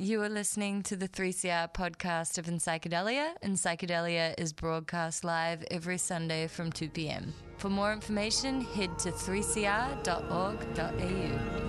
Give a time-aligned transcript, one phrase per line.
[0.00, 5.64] You are listening to the 3CR podcast of In Psychedelia, and Psychedelia is broadcast live
[5.72, 7.34] every Sunday from 2 p.m.
[7.56, 11.67] For more information, head to 3cr.org.au.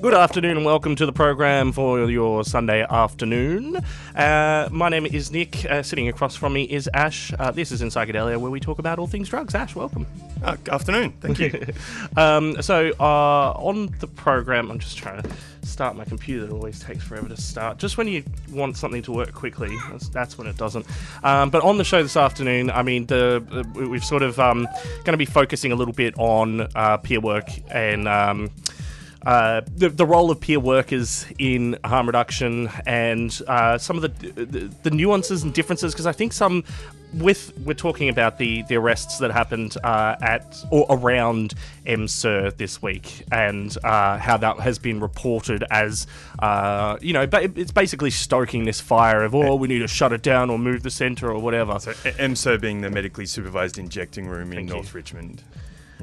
[0.00, 3.76] Good afternoon and welcome to the program for your Sunday afternoon.
[4.16, 5.66] Uh, my name is Nick.
[5.66, 7.30] Uh, sitting across from me is Ash.
[7.38, 9.54] Uh, this is in Psychedelia where we talk about all things drugs.
[9.54, 10.06] Ash, welcome.
[10.42, 11.12] Uh, afternoon.
[11.20, 11.66] Thank you.
[12.16, 15.30] um, so uh, on the program, I'm just trying to
[15.70, 16.46] start my computer.
[16.46, 17.78] It always takes forever to start.
[17.78, 20.86] Just when you want something to work quickly, that's, that's when it doesn't.
[21.22, 23.44] Um, but on the show this afternoon, I mean, the,
[23.74, 24.66] the we've sort of um,
[25.04, 28.08] going to be focusing a little bit on uh, peer work and.
[28.08, 28.50] Um,
[29.26, 34.08] uh, the, the role of peer workers in harm reduction and uh, some of the,
[34.32, 36.64] the, the nuances and differences because I think some
[37.14, 41.54] with we're talking about the the arrests that happened uh, at or around
[41.86, 46.06] MSIR this week and uh, how that has been reported as
[46.38, 50.22] uh, you know it's basically stoking this fire of oh we need to shut it
[50.22, 51.78] down or move the centre or whatever.
[51.80, 54.98] So MSIR being the medically supervised injecting room in Thank North you.
[54.98, 55.42] Richmond.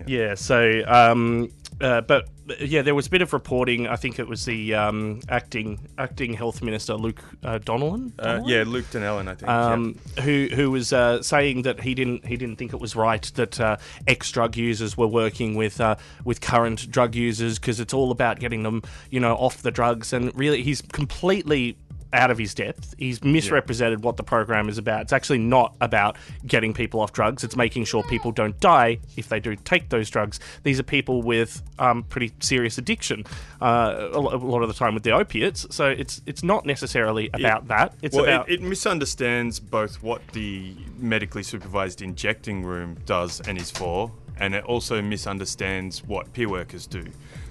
[0.06, 2.28] Yeah, so um, uh, but
[2.60, 3.88] yeah, there was a bit of reporting.
[3.88, 8.14] I think it was the um, acting acting health minister Luke uh, Donnellan.
[8.18, 9.50] Uh, yeah, Luke Donnellan, I think.
[9.50, 13.22] Um, who who was uh, saying that he didn't he didn't think it was right
[13.36, 17.94] that uh, ex drug users were working with uh, with current drug users because it's
[17.94, 18.82] all about getting them
[19.12, 21.78] you know off the drugs and really he's completely
[22.14, 22.96] out of his depth.
[22.98, 25.02] He's misrepresented what the program is about.
[25.02, 27.44] It's actually not about getting people off drugs.
[27.44, 30.40] It's making sure people don't die if they do take those drugs.
[30.64, 33.26] These are people with um, pretty serious addiction,
[33.62, 35.68] uh, a lot of the time with the opiates.
[35.70, 37.94] So it's it's not necessarily about that.
[38.02, 43.58] It's well, about it, it misunderstands both what the medically supervised injecting room does and
[43.58, 47.06] is for, and it also misunderstands what peer workers do.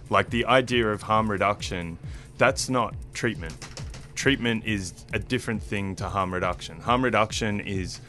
[0.09, 1.99] Like the idea of harm reduction,
[2.39, 3.55] that's not treatment.
[4.17, 6.81] Treatment is a different thing to harm reduction.
[6.81, 8.01] Harm reduction is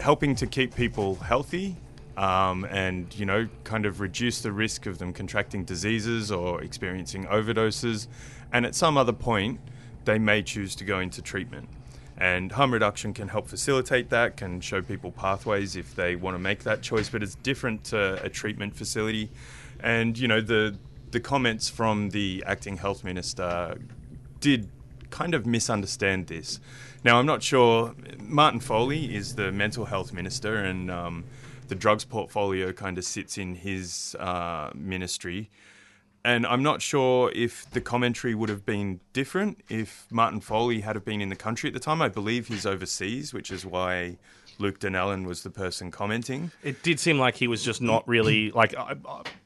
[0.00, 1.76] helping to keep people healthy
[2.16, 7.26] um, and you know kind of reduce the risk of them contracting diseases or experiencing
[7.26, 8.08] overdoses.
[8.52, 9.60] And at some other point
[10.06, 11.68] they may choose to go into treatment.
[12.16, 16.38] And harm reduction can help facilitate that can show people pathways if they want to
[16.38, 19.30] make that choice but it's different to a treatment facility.
[19.80, 20.78] And you know the
[21.10, 23.76] the comments from the acting health minister
[24.40, 24.68] did
[25.14, 26.58] kind of misunderstand this.
[27.04, 27.94] Now, I'm not sure.
[28.18, 31.24] Martin Foley is the mental health minister, and um,
[31.68, 35.50] the drugs portfolio kind of sits in his uh, ministry.
[36.24, 40.96] And I'm not sure if the commentary would have been different if Martin Foley had
[40.96, 42.02] have been in the country at the time.
[42.02, 44.16] I believe he's overseas, which is why
[44.58, 46.50] Luke Donnellan was the person commenting.
[46.62, 48.96] It did seem like he was just not really like I,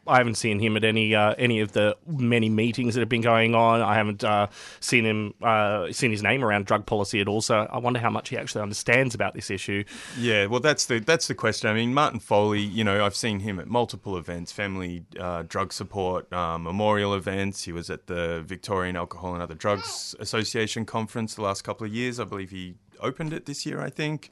[0.08, 3.20] I haven't seen him at any uh, any of the many meetings that have been
[3.20, 3.82] going on.
[3.82, 4.48] I haven't uh,
[4.80, 7.40] seen him uh, seen his name around drug policy at all.
[7.40, 9.84] So I wonder how much he actually understands about this issue.
[10.18, 11.68] Yeah, well, that's the that's the question.
[11.68, 15.72] I mean, Martin Foley, you know, I've seen him at multiple events, family uh, drug
[15.72, 17.64] support, uh, memorial events.
[17.64, 21.92] He was at the Victorian Alcohol and Other Drugs Association conference the last couple of
[21.92, 22.18] years.
[22.18, 23.80] I believe he opened it this year.
[23.80, 24.30] I think.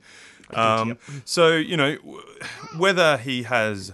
[0.54, 1.00] Um, yep.
[1.24, 2.22] So you know, w-
[2.76, 3.92] whether he has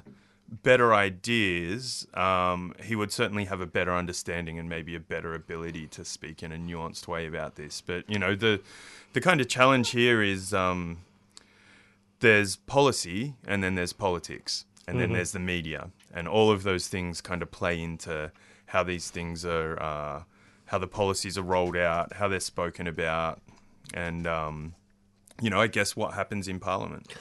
[0.63, 5.87] better ideas, um, he would certainly have a better understanding and maybe a better ability
[5.89, 7.81] to speak in a nuanced way about this.
[7.81, 8.61] But you know, the
[9.13, 10.99] the kind of challenge here is um,
[12.21, 16.89] there's policy and then there's politics and then there's the media and all of those
[16.89, 18.31] things kind of play into
[18.67, 20.23] how these things are uh,
[20.67, 23.41] how the policies are rolled out how they're spoken about
[23.95, 24.75] and um,
[25.41, 27.15] you know i guess what happens in parliament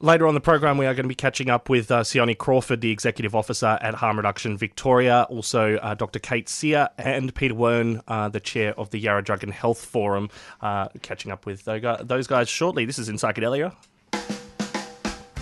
[0.00, 2.80] Later on the program, we are going to be catching up with uh, Sione Crawford,
[2.82, 6.20] the executive officer at Harm Reduction Victoria, also uh, Dr.
[6.20, 10.30] Kate Seear and Peter Wern, uh, the chair of the Yarra Drug and Health Forum.
[10.60, 12.84] Uh, catching up with those guys, those guys shortly.
[12.84, 13.74] This is in Psychedelia.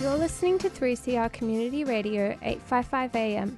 [0.01, 3.57] You're listening to 3CR Community Radio 855 AM.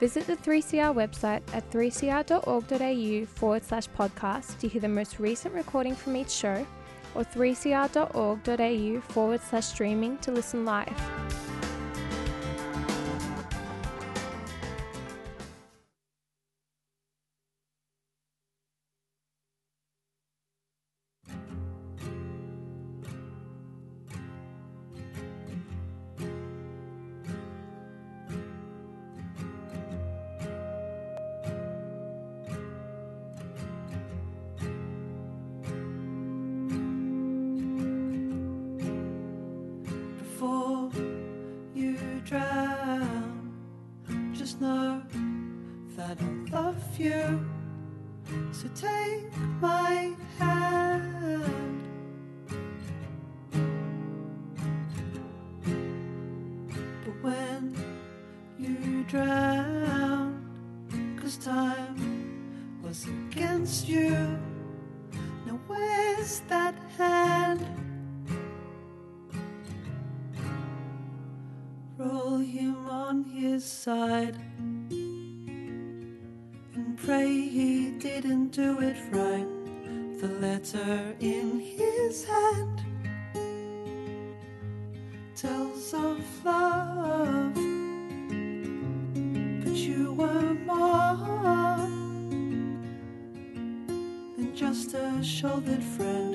[0.00, 5.94] Visit the 3CR website at 3cr.org.au forward slash podcast to hear the most recent recording
[5.94, 6.66] from each show
[7.16, 11.45] or 3cr.org.au forward slash streaming to listen live.
[78.06, 79.48] Didn't do it right.
[80.20, 82.80] The letter in his hand
[85.34, 87.54] tells of love,
[89.62, 91.16] but you were more
[94.36, 96.34] than just a shouldered friend.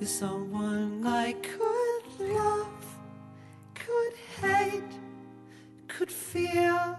[0.00, 2.84] You're someone I could love,
[3.74, 4.94] could hate,
[5.86, 6.98] could fear.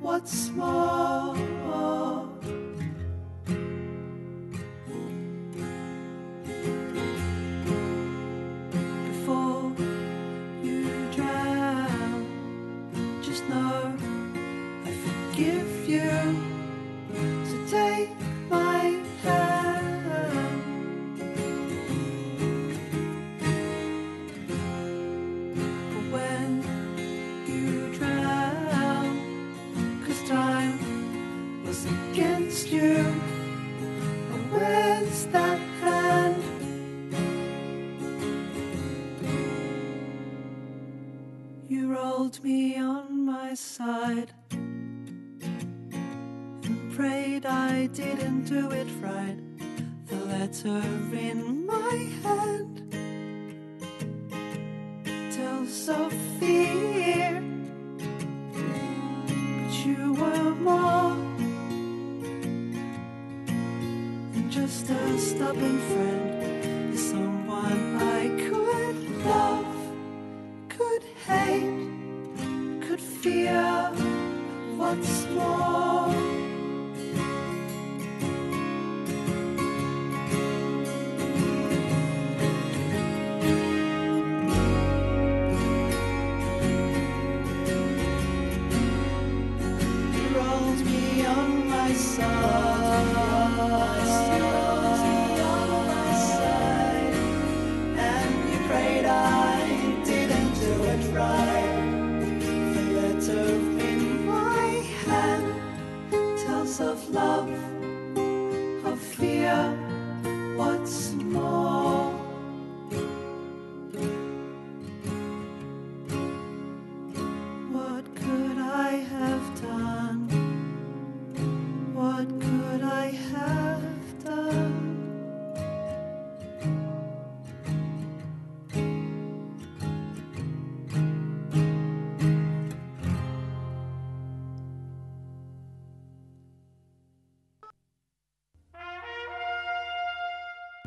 [0.00, 1.03] What's more?
[48.54, 49.36] Do it right.
[50.06, 50.80] The letter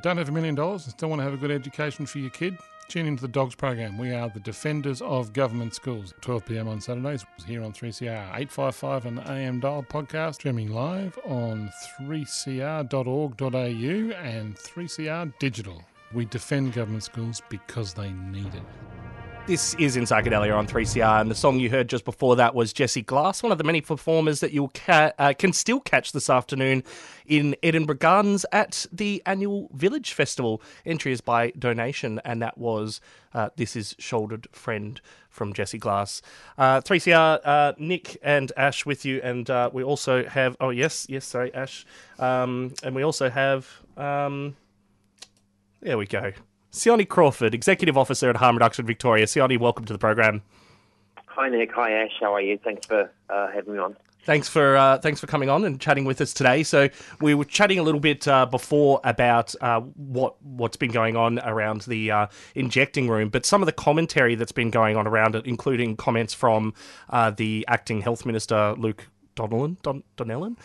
[0.01, 2.29] Don't have a million dollars and still want to have a good education for your
[2.29, 2.55] kid?
[2.87, 3.97] Tune into the Dogs program.
[3.97, 6.13] We are the defenders of government schools.
[6.21, 6.67] 12 p.m.
[6.67, 14.55] on Saturdays here on 3CR 855 and AM dial podcast streaming live on 3cr.org.au and
[14.55, 15.81] 3CR digital.
[16.13, 18.63] We defend government schools because they need it.
[19.47, 22.73] This is in Psychedelia on 3CR, and the song you heard just before that was
[22.73, 26.29] Jesse Glass, one of the many performers that you ca- uh, can still catch this
[26.29, 26.83] afternoon
[27.25, 30.61] in Edinburgh Gardens at the annual Village Festival.
[30.85, 32.99] Entry is by donation, and that was
[33.33, 34.99] uh, This is Shouldered Friend
[35.29, 36.21] from Jesse Glass.
[36.57, 41.05] Uh, 3CR, uh, Nick and Ash with you, and uh, we also have, oh, yes,
[41.07, 41.85] yes, sorry, Ash.
[42.19, 44.57] Um, and we also have, um,
[45.79, 46.33] there we go.
[46.77, 49.25] Sione Crawford, Executive Officer at Harm Reduction Victoria.
[49.25, 50.41] Sione, welcome to the program.
[51.25, 52.57] Hi Nick, hi Ash, how are you?
[52.63, 53.95] Thanks for uh, having me on.
[54.23, 56.63] Thanks for uh, thanks for coming on and chatting with us today.
[56.63, 56.89] So
[57.21, 61.39] we were chatting a little bit uh, before about uh, what what's been going on
[61.39, 65.35] around the uh, injecting room, but some of the commentary that's been going on around
[65.35, 66.73] it, including comments from
[67.09, 69.81] uh, the acting health minister Luke Donnellan.
[69.81, 70.57] Don- Donnellan.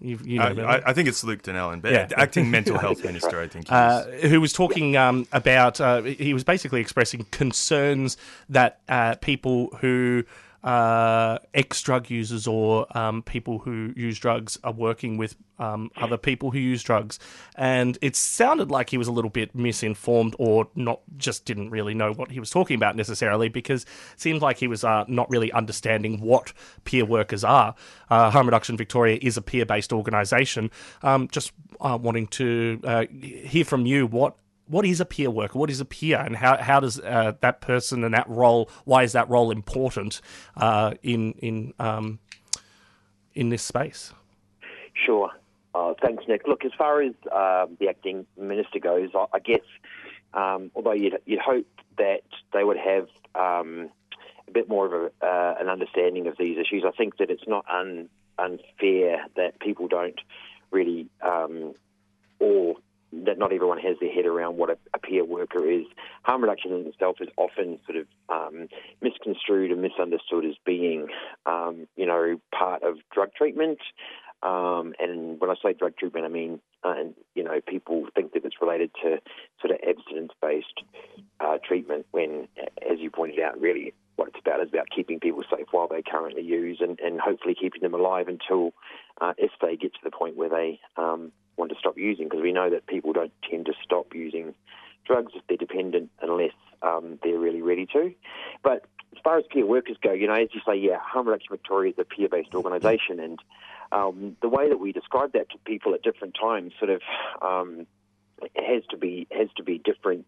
[0.00, 0.76] You, you know I.
[0.76, 2.08] I, I think it's Luke Donnellan, but Yeah.
[2.16, 3.68] acting mental health minister, I think.
[3.68, 8.16] he uh, who was talking um, about, uh, he was basically expressing concerns
[8.48, 10.24] that uh, people who
[10.64, 16.16] uh, ex drug users or um, people who use drugs are working with um, other
[16.16, 17.18] people who use drugs.
[17.56, 21.94] And it sounded like he was a little bit misinformed or not, just didn't really
[21.94, 25.30] know what he was talking about necessarily because it seemed like he was uh, not
[25.30, 26.52] really understanding what
[26.84, 27.74] peer workers are.
[28.10, 30.70] Uh, Harm Reduction Victoria is a peer based organisation.
[31.02, 35.58] Um, just uh, wanting to uh, hear from you what what is a peer worker?
[35.58, 38.70] What is a peer, and how how does uh, that person and that role?
[38.84, 40.20] Why is that role important
[40.56, 42.18] uh, in in um,
[43.34, 44.12] in this space?
[44.94, 45.30] Sure.
[45.74, 46.46] Uh, thanks, Nick.
[46.46, 49.62] Look, as far as um, the acting minister goes, I, I guess
[50.34, 51.66] um, although you'd, you'd hope
[51.98, 53.90] that they would have um,
[54.46, 57.46] a bit more of a, uh, an understanding of these issues, I think that it's
[57.46, 60.20] not un, unfair that people don't
[60.70, 61.74] really um,
[62.38, 62.76] or
[63.12, 65.84] that not everyone has their head around what a, a, peer worker is.
[66.22, 68.68] Harm reduction in itself is often sort of um,
[69.00, 71.08] misconstrued and misunderstood as being,
[71.44, 73.78] um, you know, part of drug treatment.
[74.42, 76.94] Um, and when I say drug treatment, I mean, uh,
[77.34, 79.18] you know, people think that it's related to
[79.60, 80.82] sort of abstinence-based
[81.38, 85.42] uh, treatment when, as you pointed out, really what it's about is about keeping people
[85.50, 88.72] safe while they currently use and, and hopefully keeping them alive until
[89.20, 92.42] uh, if they get to the point where they um, want to stop using because
[92.42, 94.54] we know that people don't tend to stop using
[95.06, 98.12] drugs if they're dependent unless um, they're really ready to.
[98.62, 101.48] But as far as peer workers go, you know, as you say, yeah, Harm Reduction
[101.50, 103.38] Victoria is a peer-based organisation, and
[103.90, 107.02] um, the way that we describe that to people at different times sort of
[107.42, 107.86] um,
[108.56, 110.26] has to be has to be different.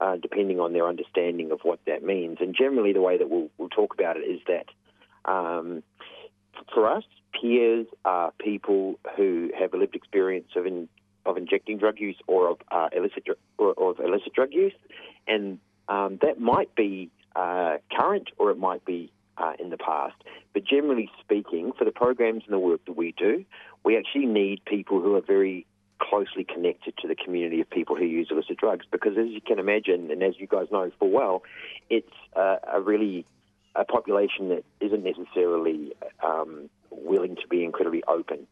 [0.00, 3.50] Uh, depending on their understanding of what that means, and generally the way that we'll,
[3.58, 4.66] we'll talk about it is that
[5.28, 5.82] um,
[6.72, 7.04] for us,
[7.40, 10.88] peers are people who have a lived experience of in,
[11.26, 13.24] of injecting drug use or of uh, illicit
[13.58, 14.74] or, or, of illicit drug use,
[15.26, 20.16] and um, that might be uh, current or it might be uh, in the past.
[20.52, 23.44] But generally speaking, for the programs and the work that we do,
[23.84, 25.66] we actually need people who are very
[26.00, 29.58] closely connected to the community of people who use illicit drugs because, as you can
[29.58, 31.42] imagine, and as you guys know full well,
[31.90, 33.24] it's a really
[33.78, 35.92] a population that isn't necessarily
[36.22, 38.46] um, willing to be incredibly open.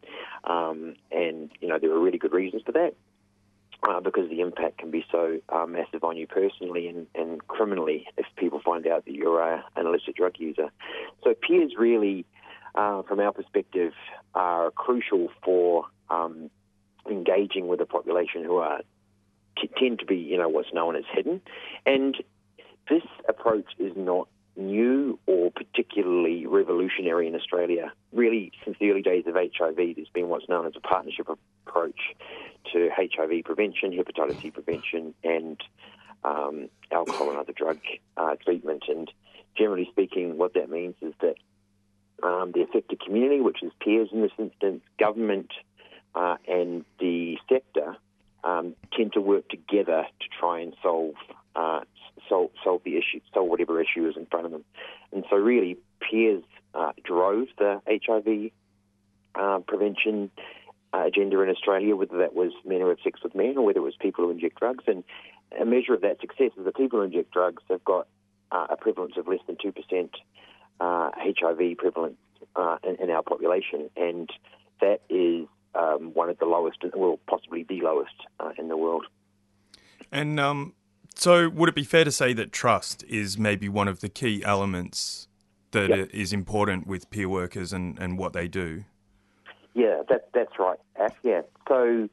[0.45, 2.95] Um, and, you know, there are really good reasons for that.
[3.87, 8.07] Uh, because the impact can be so uh, massive on you personally and, and, criminally
[8.17, 10.71] if people find out that you're an illicit drug user.
[11.23, 12.25] So peers really,
[12.75, 13.93] uh, from our perspective,
[14.35, 16.51] are crucial for um,
[17.09, 18.81] engaging with a population who are
[19.79, 21.41] tend to be, you know, what's known as hidden.
[21.85, 22.17] And
[22.89, 27.93] this approach is not new or particularly revolutionary in Australia.
[28.13, 31.29] Really, since the early days of HIV, there's been what's known as a partnership
[31.67, 32.01] approach
[32.73, 35.61] to HIV prevention, hepatitis C prevention, and
[36.25, 37.79] um, alcohol and other drug
[38.17, 38.85] uh, treatment.
[38.89, 39.11] And
[39.57, 41.37] generally speaking, what that means is that
[42.23, 45.53] um, the affected community, which is peers in this instance, government,
[46.15, 47.97] uh, and the sector,
[48.43, 51.15] um, tend to work together to try and solve
[51.55, 51.81] uh,
[52.29, 54.65] solve, solve the issue, solve whatever issue is in front of them.
[55.13, 56.43] And so, really, peers
[56.75, 58.51] uh, drove the HIV
[59.35, 60.31] uh, prevention
[60.93, 63.79] uh, agenda in Australia, whether that was men who have sex with men or whether
[63.79, 64.85] it was people who inject drugs.
[64.87, 65.05] And
[65.61, 68.07] a measure of that success is that people who inject drugs have got
[68.53, 70.11] uh, a prevalence of less than 2%
[70.81, 72.19] HIV uh, prevalence
[72.55, 73.91] uh, in, in, our population.
[73.97, 74.31] And
[74.81, 78.15] that is um, one of the lowest, well, possibly the lowest
[78.59, 79.07] in the world.
[80.13, 80.75] And um,
[81.19, 84.45] so, would it be fair to say that trust is maybe one of the key
[84.45, 85.29] elements
[85.71, 86.11] that yep.
[86.13, 88.85] is important with peer workers and, and what they do?
[89.73, 90.79] Yeah, that, that's right,
[91.23, 91.43] Yeah.
[91.69, 92.09] So,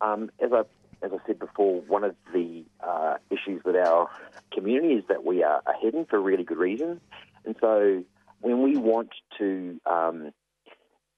[0.00, 0.62] um, as I
[1.00, 4.10] as I said before, one of the uh, issues with our
[4.52, 7.00] community is that we are, hidden for really good reasons,
[7.44, 8.02] and so
[8.40, 10.32] when we want to, um,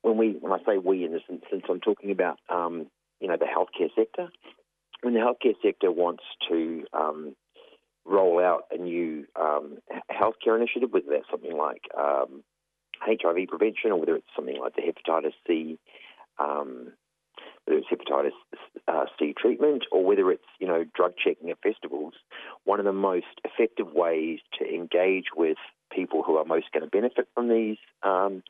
[0.02, 2.86] when we when I say we in this instance, I'm talking about um,
[3.20, 4.28] you know the healthcare sector
[5.02, 7.34] when the healthcare sector wants to um,
[8.04, 9.78] roll out a new um,
[10.10, 12.42] healthcare initiative, whether that's something like um,
[13.00, 15.78] HIV prevention or whether it's something like the hepatitis C,
[16.38, 16.92] um,
[17.64, 18.30] whether it's hepatitis
[18.88, 22.14] uh, C treatment or whether it's you know drug checking at festivals,
[22.64, 25.58] one of the most effective ways to engage with
[25.92, 28.42] people who are most going to benefit from these um,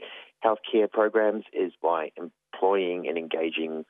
[0.45, 3.85] healthcare programs is by employing and engaging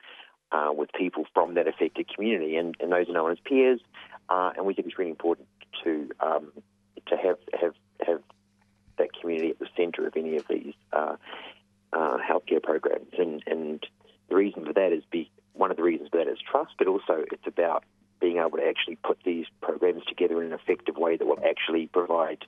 [0.52, 3.80] uh, with people from that affected community, and, and those are known as peers.
[4.28, 5.48] Uh, and we think it's really important
[5.84, 6.52] to um,
[7.06, 7.74] to have have
[8.06, 8.22] have
[8.98, 11.16] that community at the centre of any of these uh,
[11.92, 13.12] uh, healthcare programs.
[13.18, 13.86] And, and
[14.28, 16.86] the reason for that is be one of the reasons for that is trust, but
[16.86, 17.84] also it's about
[18.20, 21.86] being able to actually put these programs together in an effective way that will actually
[21.86, 22.44] provide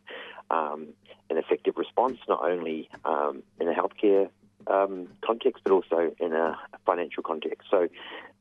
[0.50, 0.88] um,
[1.30, 4.28] an effective response, not only um, in the healthcare
[4.66, 7.69] um, context, but also in a financial context.
[7.71, 7.88] So,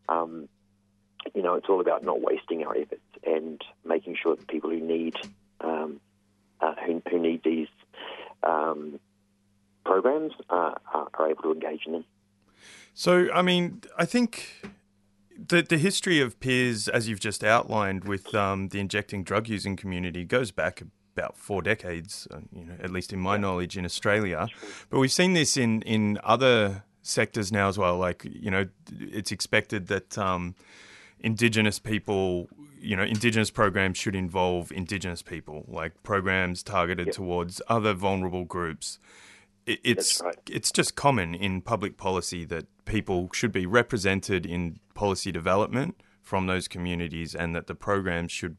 [0.09, 0.47] um,
[1.33, 4.79] you know, it's all about not wasting our efforts and making sure that people who
[4.79, 5.15] need
[5.61, 5.99] um,
[6.59, 7.67] uh, who, who, need these
[8.43, 8.99] um,
[9.85, 12.05] programs uh, are able to engage in them.
[12.93, 14.65] So, I mean, I think
[15.47, 19.75] the the history of peers, as you've just outlined, with um, the injecting drug using
[19.75, 20.83] community, goes back
[21.15, 22.27] about four decades.
[22.31, 24.47] Uh, you know, at least in my knowledge, in Australia.
[24.89, 27.97] But we've seen this in in other sectors now as well.
[27.97, 28.67] Like you know,
[28.99, 30.55] it's expected that um,
[31.19, 32.49] Indigenous people.
[32.83, 37.15] You know, Indigenous programs should involve Indigenous people, like programs targeted yep.
[37.15, 38.97] towards other vulnerable groups
[39.65, 40.37] it's right.
[40.49, 46.47] it's just common in public policy that people should be represented in policy development from
[46.47, 48.57] those communities and that the programs should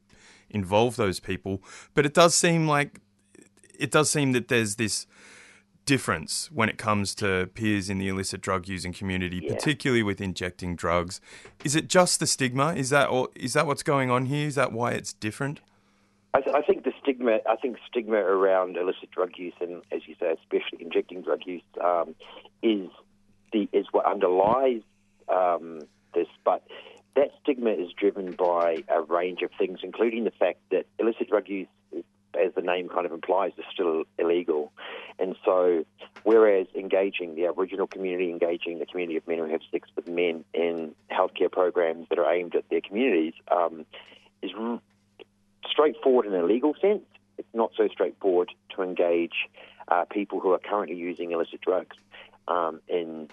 [0.52, 1.62] involve those people
[1.94, 3.00] but it does seem like
[3.78, 5.06] it does seem that there's this
[5.84, 9.52] difference when it comes to peers in the illicit drug using community yeah.
[9.52, 11.20] particularly with injecting drugs
[11.64, 14.54] is it just the stigma is that or is that what's going on here is
[14.54, 15.60] that why it's different
[16.34, 20.00] I, th- I, think the stigma, I think stigma around illicit drug use and, as
[20.06, 22.14] you say, especially injecting drug use, um,
[22.62, 22.88] is
[23.52, 24.80] the is what underlies
[25.28, 25.80] um,
[26.14, 26.28] this.
[26.42, 26.62] But
[27.14, 31.48] that stigma is driven by a range of things, including the fact that illicit drug
[31.48, 31.68] use,
[32.34, 34.72] as the name kind of implies, is still illegal.
[35.18, 35.84] And so,
[36.22, 40.44] whereas engaging the Aboriginal community, engaging the community of men who have sex with men
[40.54, 43.84] in healthcare programs that are aimed at their communities, um,
[44.40, 44.50] is
[45.70, 47.04] straightforward in a legal sense.
[47.36, 49.48] It's not so straightforward to engage
[49.88, 51.96] uh, people who are currently using illicit drugs
[52.48, 53.28] um, in,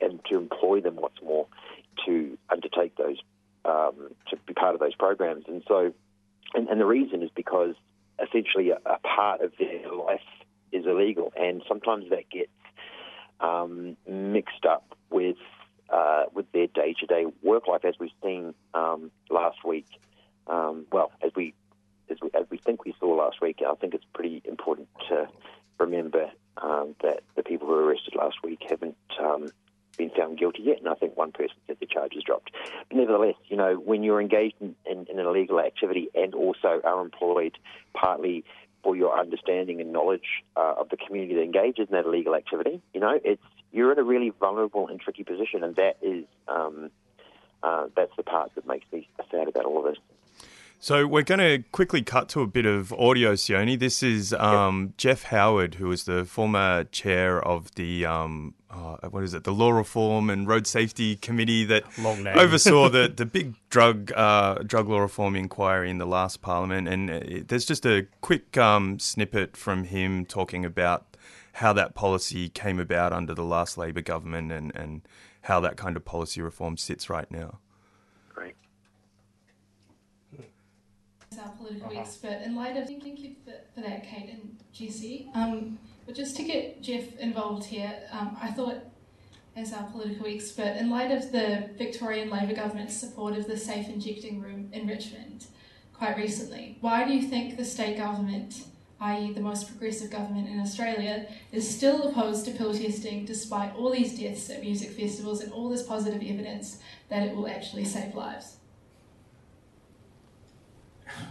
[0.00, 1.46] and to employ them, what's more,
[2.06, 3.18] to undertake those,
[3.64, 5.44] um, to be part of those programs.
[5.48, 5.92] And so,
[6.54, 7.74] and, and the reason is because
[8.22, 10.20] essentially a, a, part of their life
[10.72, 12.50] is illegal, and sometimes that gets
[13.40, 15.36] um, mixed up with
[15.90, 19.86] uh, with their day to day work life, as we've seen um, last week.
[20.46, 21.54] Um, well, as we
[22.10, 25.28] as we, as we think we saw last week, I think it's pretty important to
[25.78, 29.50] remember um, that the people who were arrested last week haven't um,
[30.00, 32.50] been found guilty yet, and I think one person said the charges dropped.
[32.88, 36.80] But nevertheless, you know, when you're engaged in, in, in an illegal activity and also
[36.82, 37.58] are employed
[37.92, 38.44] partly
[38.82, 42.80] for your understanding and knowledge uh, of the community that engages in that illegal activity,
[42.94, 46.90] you know, it's you're in a really vulnerable and tricky position, and that is um,
[47.62, 49.98] uh, that's the part that makes me sad about all of this.
[50.82, 53.78] So we're going to quickly cut to a bit of audio, Sione.
[53.78, 54.94] This is um.
[54.96, 59.52] Geoff Howard, who was the former chair of the um, uh, what is it, the
[59.52, 61.84] Law Reform and Road Safety Committee that
[62.34, 66.88] oversaw the the big drug uh, drug law reform inquiry in the last Parliament.
[66.88, 71.14] And it, there's just a quick um, snippet from him talking about
[71.54, 75.02] how that policy came about under the last Labor government and and
[75.42, 77.58] how that kind of policy reform sits right now.
[81.42, 82.00] Our political uh-huh.
[82.00, 82.42] expert.
[82.44, 85.30] In light of thank you for, for that, Kate and Jesse.
[85.34, 88.76] Um, but just to get Geoff involved here, um, I thought,
[89.56, 93.88] as our political expert, in light of the Victorian Labor government's support of the safe
[93.88, 95.46] injecting room in Richmond
[95.94, 98.64] quite recently, why do you think the state government?
[99.00, 103.90] i.e., the most progressive government in Australia, is still opposed to pill testing despite all
[103.90, 108.14] these deaths at music festivals and all this positive evidence that it will actually save
[108.14, 108.56] lives.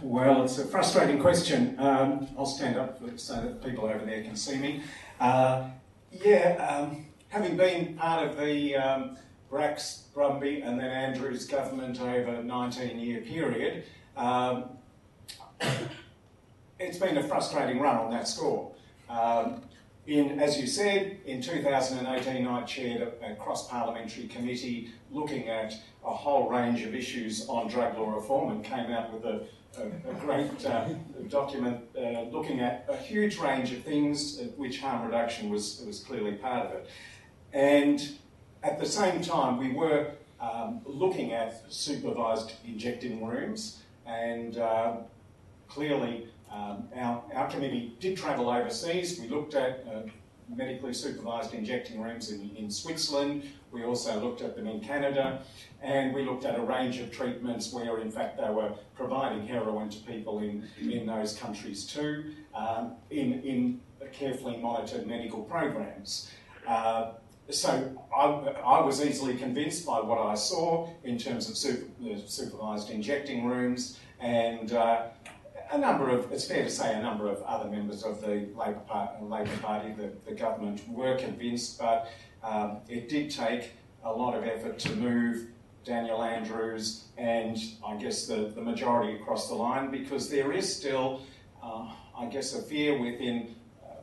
[0.02, 1.76] Well, it's a frustrating question.
[1.78, 4.82] Um, I'll stand up so that people over there can see me.
[5.18, 5.68] Uh,
[6.10, 9.16] yeah, um, having been part of the um,
[9.50, 13.84] Bracks, Brumby, and then Andrews government over a 19 year period,
[14.16, 14.64] um,
[16.78, 18.72] it's been a frustrating run on that score.
[19.08, 19.62] Um,
[20.06, 25.74] in, as you said, in 2018, I chaired a, a cross parliamentary committee looking at
[26.04, 29.46] a whole range of issues on drug law reform and came out with a
[29.78, 30.88] a, a great uh,
[31.28, 36.32] document uh, looking at a huge range of things, which harm reduction was, was clearly
[36.32, 36.88] part of it.
[37.52, 38.16] And
[38.62, 44.96] at the same time, we were um, looking at supervised injecting rooms, and uh,
[45.68, 49.20] clearly um, our, our committee did travel overseas.
[49.20, 50.08] We looked at uh,
[50.54, 53.44] medically supervised injecting rooms in, in Switzerland.
[53.70, 55.42] We also looked at them in Canada,
[55.82, 59.88] and we looked at a range of treatments where, in fact, they were providing heroin
[59.90, 63.80] to people in, in those countries too, um, in, in
[64.12, 66.30] carefully monitored medical programs.
[66.66, 67.12] Uh,
[67.48, 71.86] so I, I, was easily convinced by what I saw in terms of super,
[72.26, 75.06] supervised injecting rooms, and uh,
[75.72, 78.80] a number of, it's fair to say, a number of other members of the Labor,
[78.86, 82.10] Party, Labor Party the, the government were convinced, but
[82.42, 83.72] um, it did take
[84.04, 85.46] a lot of effort to move
[85.84, 87.56] Daniel Andrews and
[87.86, 91.22] I guess the, the majority across the line because there is still,
[91.62, 93.94] uh, I guess, a fear within uh,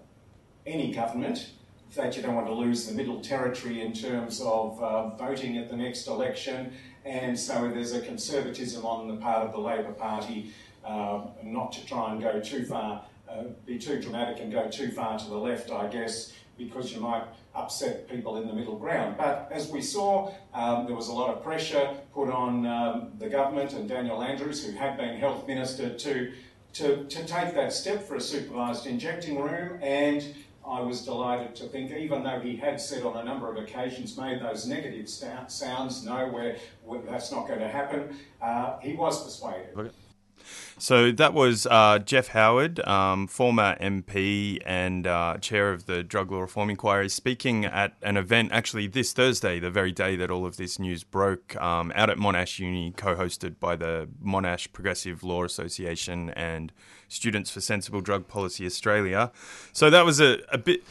[0.66, 1.52] any government
[1.96, 5.70] that you don't want to lose the middle territory in terms of uh, voting at
[5.70, 6.74] the next election.
[7.06, 10.52] And so there's a conservatism on the part of the Labor Party
[10.88, 14.90] uh, not to try and go too far, uh, be too dramatic and go too
[14.90, 17.24] far to the left, I guess, because you might
[17.54, 19.16] upset people in the middle ground.
[19.18, 23.28] But as we saw, um, there was a lot of pressure put on um, the
[23.28, 26.32] government and Daniel Andrews, who had been health minister, to,
[26.74, 29.80] to, to take that step for a supervised injecting room.
[29.82, 30.24] And
[30.66, 34.18] I was delighted to think, even though he had said on a number of occasions,
[34.18, 36.58] made those negative sounds, no, where
[37.10, 39.70] that's not going to happen, uh, he was persuaded.
[39.78, 39.90] Okay.
[40.78, 46.32] So that was uh, Geoff Howard, um, former MP and uh, chair of the Drug
[46.32, 50.46] Law Reform Inquiry, speaking at an event actually this Thursday, the very day that all
[50.46, 55.24] of this news broke, um, out at Monash Uni, co hosted by the Monash Progressive
[55.24, 56.72] Law Association and
[57.08, 59.32] Students for Sensible Drug Policy Australia.
[59.72, 60.84] So that was a, a bit.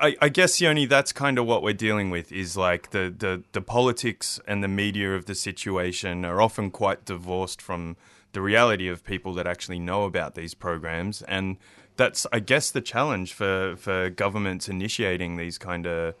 [0.00, 2.30] I, I, guess Sione, that's kind of what we're dealing with.
[2.32, 7.04] Is like the, the the politics and the media of the situation are often quite
[7.04, 7.96] divorced from
[8.32, 11.22] the reality of people that actually know about these programs.
[11.22, 11.56] And
[11.96, 16.14] that's, I guess, the challenge for, for governments initiating these kind of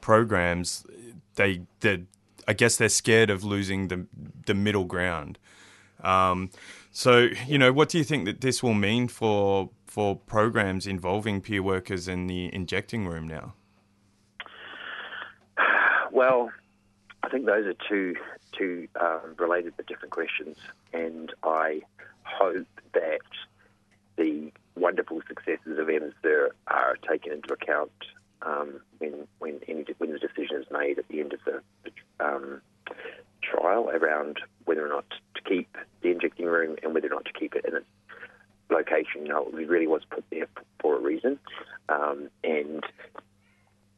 [0.00, 0.86] programs.
[1.34, 1.62] They,
[2.48, 4.06] I guess, they're scared of losing the
[4.46, 5.38] the middle ground.
[6.02, 6.50] Um,
[6.90, 11.40] so, you know, what do you think that this will mean for for programs involving
[11.40, 13.54] peer workers in the injecting room now?
[16.12, 16.50] Well,
[17.22, 18.14] I think those are two
[18.52, 20.56] two um, related but different questions,
[20.92, 21.82] and I
[22.24, 23.20] hope that
[24.16, 27.92] the wonderful successes of MSIR are taken into account
[28.42, 32.24] um, when when any when the decision is made at the end of the, the
[32.24, 32.60] um,
[33.42, 37.32] trial around whether or not to keep the injecting room and whether or not to
[37.32, 37.86] keep it in its
[38.70, 39.26] location.
[39.26, 40.46] You know, it really was put there
[40.80, 41.38] for a reason,
[41.88, 42.84] um, and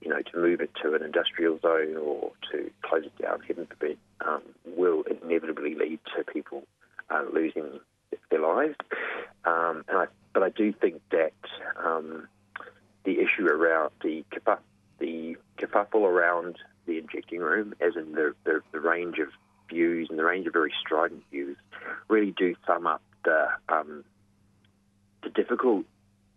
[0.01, 3.67] you know, to move it to an industrial zone or to close it down, heaven
[3.67, 4.43] forbid, um,
[4.77, 6.65] will inevitably lead to people
[7.11, 7.81] uh, losing
[8.31, 8.77] their lives.
[9.45, 11.33] Um, and I, but I do think that
[11.83, 12.29] um,
[13.05, 14.25] the issue around the
[14.99, 19.29] the kerfuffle around the injecting room, as in the, the, the, range of
[19.69, 21.57] views and the range of very strident views,
[22.09, 24.05] really do sum up the um,
[25.23, 25.85] the difficult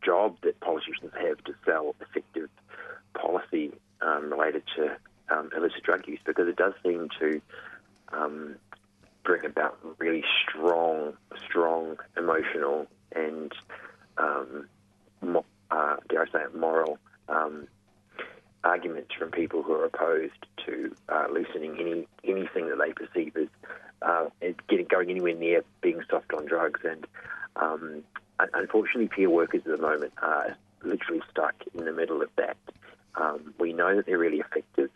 [0.03, 2.49] job that politicians have to sell effective
[3.13, 4.95] policy um, related to
[5.29, 7.41] um, illicit drug use because it does seem to
[8.13, 8.55] um,
[9.25, 11.13] bring about really strong,
[11.49, 13.51] strong emotional and,
[14.17, 14.67] um,
[15.21, 17.67] mo- uh, dare I say it, moral um,
[18.63, 23.47] arguments from people who are opposed to uh, loosening any anything that they perceive as
[24.01, 24.25] uh,
[24.69, 26.81] getting going anywhere near being soft on drugs.
[26.83, 27.05] And
[27.55, 28.03] um,
[28.53, 32.57] unfortunately, peer workers at the moment are literally stuck in the middle of that.
[33.15, 34.89] Um, we know that they're really effective.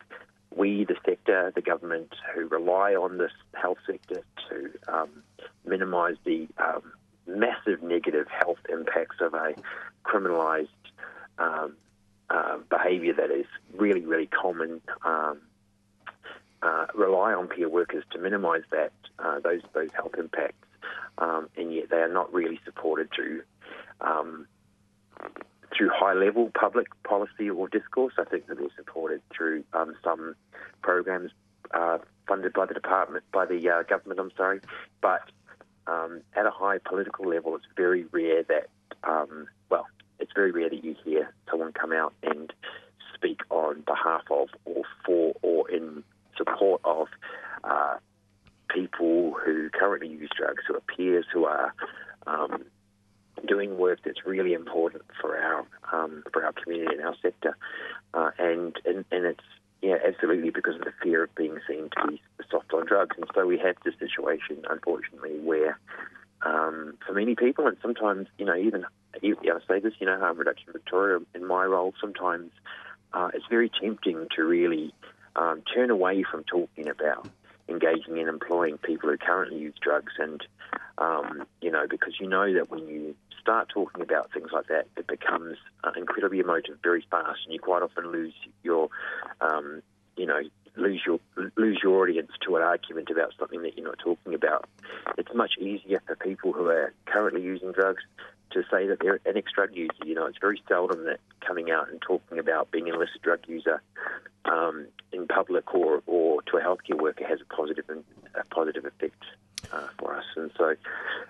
[0.54, 5.22] We, the sector, the government, who rely on this health sector to um,
[5.64, 6.92] minimise the um,
[7.26, 9.54] massive negative health impacts of a
[10.04, 10.68] criminalised
[11.38, 11.76] um,
[12.28, 14.80] uh, behaviour that is really, really common.
[15.04, 15.40] Um,
[16.62, 20.66] uh, rely on peer workers to minimise that uh, those those health impacts,
[21.16, 23.40] um, and yet they are not really supported through
[25.76, 28.14] through high level public policy or discourse.
[28.18, 30.34] I think that they're supported through um, some
[30.82, 31.30] programs
[31.72, 34.60] uh, funded by the department, by the uh, government, I'm sorry.
[35.00, 35.22] But
[35.86, 38.68] um, at a high political level, it's very rare that,
[39.04, 39.86] um, well,
[40.18, 42.52] it's very rare that you hear someone come out and
[43.14, 46.02] speak on behalf of or for or in
[46.36, 47.08] support of
[47.64, 47.96] uh,
[48.68, 51.74] people who currently use drugs, who are peers, who are
[52.26, 52.64] um,
[53.46, 57.56] doing work that's really important for our um, for our community and our sector,
[58.14, 59.44] uh, and, and and it's
[59.82, 63.26] yeah absolutely because of the fear of being seen to be soft on drugs, and
[63.34, 65.78] so we have this situation unfortunately where
[66.42, 68.84] um, for many people, and sometimes you know even
[69.22, 72.52] you, I say this, you know, harm reduction Victoria in my role sometimes
[73.12, 74.94] uh, it's very tempting to really
[75.36, 77.28] um, turn away from talking about
[77.68, 80.42] engaging in employing people who currently use drugs and
[81.00, 84.86] um, you know because you know that when you start talking about things like that,
[84.96, 88.88] it becomes uh, incredibly emotive very fast, and you quite often lose your,
[89.40, 89.82] um,
[90.16, 90.40] you know,
[90.76, 91.18] lose your
[91.56, 94.68] lose your audience to an argument about something that you're not talking about.
[95.18, 98.02] It's much easier for people who are currently using drugs
[98.52, 100.04] to say that they're an ex-drug user.
[100.04, 103.40] You know, it's very seldom that coming out and talking about being an illicit drug
[103.46, 103.80] user
[104.44, 107.84] um, in public or, or to a healthcare worker has a positive
[108.34, 109.22] a positive effect
[109.72, 110.24] uh, for us.
[110.36, 110.74] And so,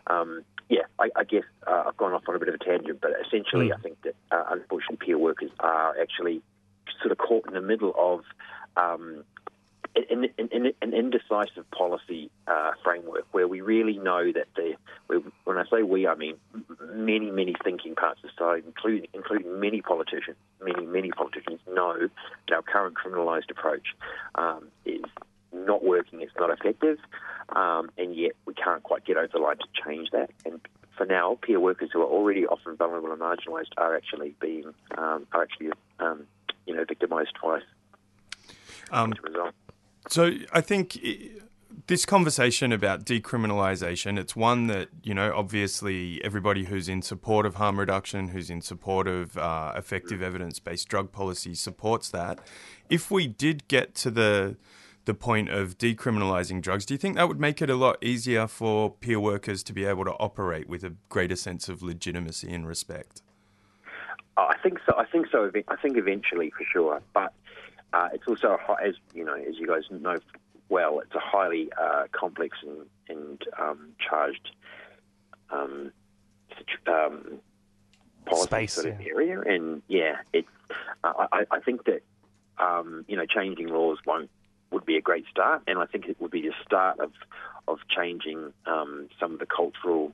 [0.07, 3.01] um, yeah, I, I guess uh, I've gone off on a bit of a tangent,
[3.01, 3.79] but essentially, Mm.
[3.79, 6.43] I think that uh, unfortunately peer workers are actually
[7.01, 8.25] sort of caught in the middle of
[8.77, 9.25] um,
[9.97, 14.75] an, an, an, an indecisive policy uh, framework where we really know that the
[15.45, 16.37] when I say we, I mean
[16.95, 22.09] many, many thinking parts of society, including including many politicians, many, many politicians know
[22.49, 23.89] that our current criminalised approach
[24.37, 25.03] um, is
[25.53, 26.99] not working, it's not effective,
[27.51, 30.31] um, and yet we can't quite get over the line to change that.
[30.45, 30.61] And
[30.97, 35.27] for now, peer workers who are already often vulnerable and marginalised are actually being um,
[35.33, 36.27] are actually um,
[36.67, 37.63] you know victimised twice
[38.91, 39.55] Um, as a result.
[40.09, 41.41] So I think i
[41.87, 47.57] this conversation about decriminalisation, it's one that, you know, obviously everybody who's in support of
[47.57, 52.39] harm reduction, who's in support of uh, effective evidence-based drug policy supports that.
[52.89, 54.57] If we did get to the
[55.11, 58.47] the point of decriminalising drugs, do you think that would make it a lot easier
[58.47, 62.65] for peer workers to be able to operate with a greater sense of legitimacy and
[62.65, 63.21] respect?
[64.37, 64.95] Oh, I think so.
[64.97, 65.51] I think so.
[65.67, 67.03] I think eventually, for sure.
[67.13, 67.33] But
[67.93, 70.19] uh, it's also, a hi- as you know, as you guys know
[70.69, 74.53] well, it's a highly uh, complex and, and um, charged
[75.51, 75.91] um,
[76.87, 77.41] um,
[78.27, 79.09] policy Space, sort of yeah.
[79.09, 79.41] area.
[79.41, 80.47] And yeah, it's.
[81.03, 82.03] Uh, I, I think that
[82.59, 84.31] um, you know changing laws won't
[84.71, 87.13] would be a great start, and I think it would be the start of
[87.69, 90.13] of changing um, some of the cultural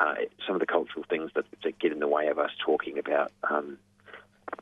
[0.00, 0.14] uh,
[0.46, 3.32] some of the cultural things that, that get in the way of us talking about
[3.50, 3.78] um,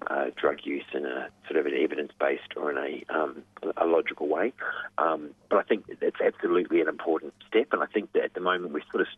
[0.07, 3.43] uh, drug use in a sort of an evidence-based or in a, um,
[3.77, 4.53] a logical way.
[4.99, 8.41] Um, but I think it's absolutely an important step, and I think that at the
[8.41, 9.09] moment we're sort of,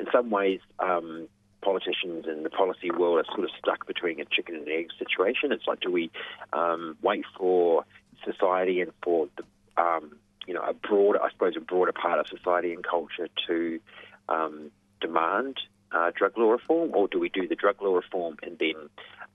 [0.00, 1.28] in some ways, um,
[1.60, 5.52] politicians and the policy world are sort of stuck between a chicken and egg situation.
[5.52, 6.10] It's like, do we
[6.52, 7.84] um, wait for
[8.24, 9.44] society and for the
[9.80, 13.80] um, you know a broader, I suppose, a broader part of society and culture to
[14.28, 15.58] um, demand
[15.92, 18.74] uh, drug law reform, or do we do the drug law reform and then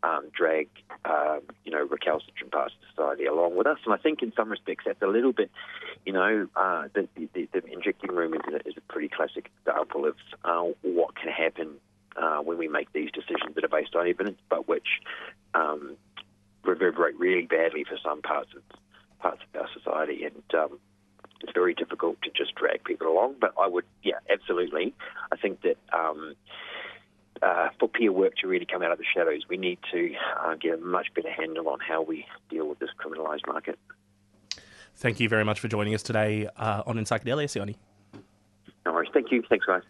[0.04, 0.68] um, drag
[1.06, 3.80] um, you know recalcitrant parts of society along with us?
[3.86, 5.52] And I think in some respects that's a little bit,
[6.06, 10.06] you know, uh, the, the, the injecting room is a, is a pretty classic example
[10.06, 11.76] of uh, what can happen
[12.16, 15.02] uh, when we make these decisions that are based on evidence, but which
[15.54, 15.96] um,
[16.64, 18.64] reverberate really badly for some parts of
[19.20, 20.80] parts of our society, and um,
[21.42, 23.36] it's very difficult to just drag people along.
[23.40, 24.94] But I would, yeah, absolutely.
[25.32, 26.36] I think that um,
[27.42, 30.56] uh, for peer work to really come out of the shadows, we need to uh,
[30.56, 33.80] get a much better handle on how we deal with this criminalised market.
[34.96, 37.76] Thank you very much for joining us today uh, on In Psychedelia, Sione.
[38.86, 39.10] No worries.
[39.14, 39.44] Thank you.
[39.50, 39.82] Thanks, guys.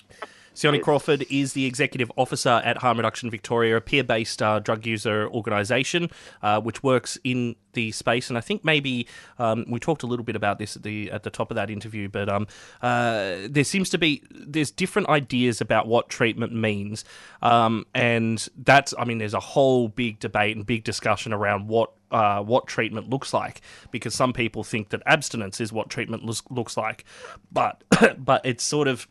[0.53, 5.27] Sione Crawford is the executive officer at Harm Reduction Victoria, a peer-based uh, drug user
[5.29, 6.09] organisation
[6.41, 8.29] uh, which works in the space.
[8.29, 9.07] And I think maybe
[9.39, 11.69] um, we talked a little bit about this at the at the top of that
[11.69, 12.47] interview, but um,
[12.81, 17.03] uh, there seems to be there's different ideas about what treatment means,
[17.41, 21.91] um, and that's I mean there's a whole big debate and big discussion around what
[22.11, 23.61] uh, what treatment looks like
[23.91, 27.05] because some people think that abstinence is what treatment looks looks like,
[27.51, 27.83] but
[28.17, 29.07] but it's sort of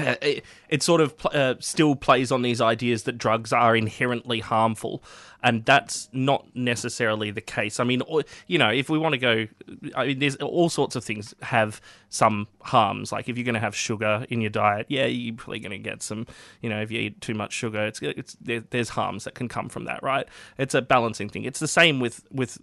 [0.00, 3.76] uh, it, it sort of pl- uh, still plays on these ideas that drugs are
[3.76, 5.02] inherently harmful,
[5.42, 7.80] and that's not necessarily the case.
[7.80, 8.02] I mean,
[8.46, 9.46] you know, if we want to go,
[9.94, 13.12] I mean, there's all sorts of things have some harms.
[13.12, 15.78] Like if you're going to have sugar in your diet, yeah, you're probably going to
[15.78, 16.26] get some.
[16.60, 19.48] You know, if you eat too much sugar, it's it's there, there's harms that can
[19.48, 20.26] come from that, right?
[20.58, 21.44] It's a balancing thing.
[21.44, 22.58] It's the same with with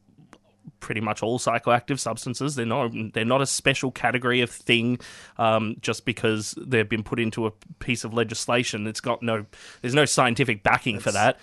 [0.79, 2.55] pretty much all psychoactive substances.
[2.55, 4.99] They're not they're not a special category of thing
[5.37, 8.87] um, just because they've been put into a piece of legislation.
[8.87, 9.45] It's got no
[9.81, 11.39] there's no scientific backing for that.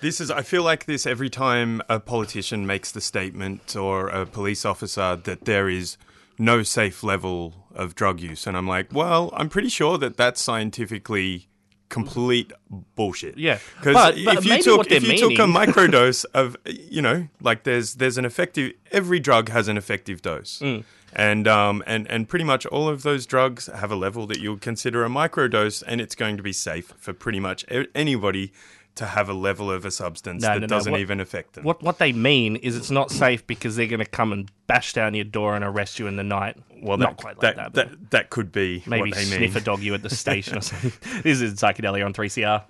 [0.00, 4.26] This is, I feel like this every time a politician makes the statement or a
[4.26, 5.96] police officer that there is
[6.38, 8.46] no safe level of drug use.
[8.46, 11.48] And I'm like, well, I'm pretty sure that that's scientifically
[11.88, 12.52] complete
[12.94, 13.38] bullshit.
[13.38, 13.58] Yeah.
[13.76, 17.94] Because but if you took if you took a microdose of you know, like there's
[17.94, 20.60] there's an effective every drug has an effective dose.
[20.60, 20.84] Mm.
[21.14, 24.58] And um and, and pretty much all of those drugs have a level that you'll
[24.58, 28.52] consider a microdose and it's going to be safe for pretty much anybody
[28.98, 30.66] to have a level of a substance No, that no, no.
[30.66, 31.64] doesn't What- even affect them.
[31.64, 34.92] What what they mean is it's not safe because they're going to come and bash
[34.92, 36.56] down your door and arrest you in the night.
[36.82, 37.90] Well, not that, quite like that, that.
[37.90, 39.38] that, that, could be maybe what they mean.
[39.38, 40.92] sniff a dog you at the station or something.
[41.22, 42.62] This is psychedelia on 3CR.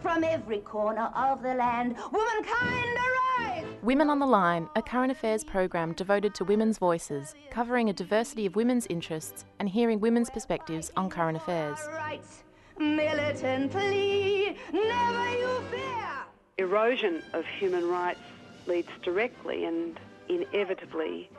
[0.00, 2.96] From every corner of the land, womankind
[3.38, 3.64] arise!
[3.82, 8.46] Women on the Line, a current affairs program devoted to women's voices, covering a diversity
[8.46, 11.78] of women's interests and hearing women's perspectives on current affairs.
[12.82, 16.08] Militantly, never you fear.
[16.58, 18.20] Erosion of human rights
[18.66, 21.30] leads directly and inevitably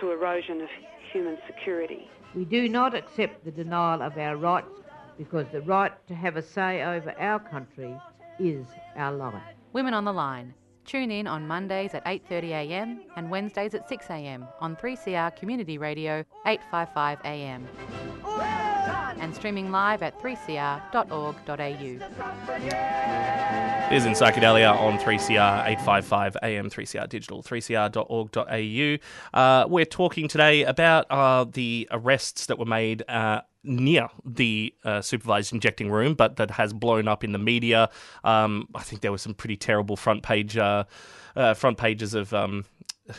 [0.00, 0.68] to erosion of
[1.12, 2.10] human security.
[2.34, 4.80] We do not accept the denial of our rights
[5.16, 7.94] because the right to have a say over our country
[8.40, 9.42] is our life.
[9.72, 10.54] Women on the Line.
[10.86, 18.59] Tune in on Mondays at 8.30am and Wednesdays at 6am on 3CR Community Radio 855am
[19.18, 21.54] and streaming live at 3cr.org.au.
[23.90, 28.98] It is in Psychedelia on 3CR 855 AM 3CR Digital, 3cr.org.au.
[29.38, 35.00] Uh, we're talking today about uh, the arrests that were made uh, near the uh,
[35.00, 37.90] supervised injecting room, but that has blown up in the media.
[38.24, 40.84] Um, I think there were some pretty terrible front page uh,
[41.36, 42.32] uh, front pages of.
[42.32, 42.64] Um,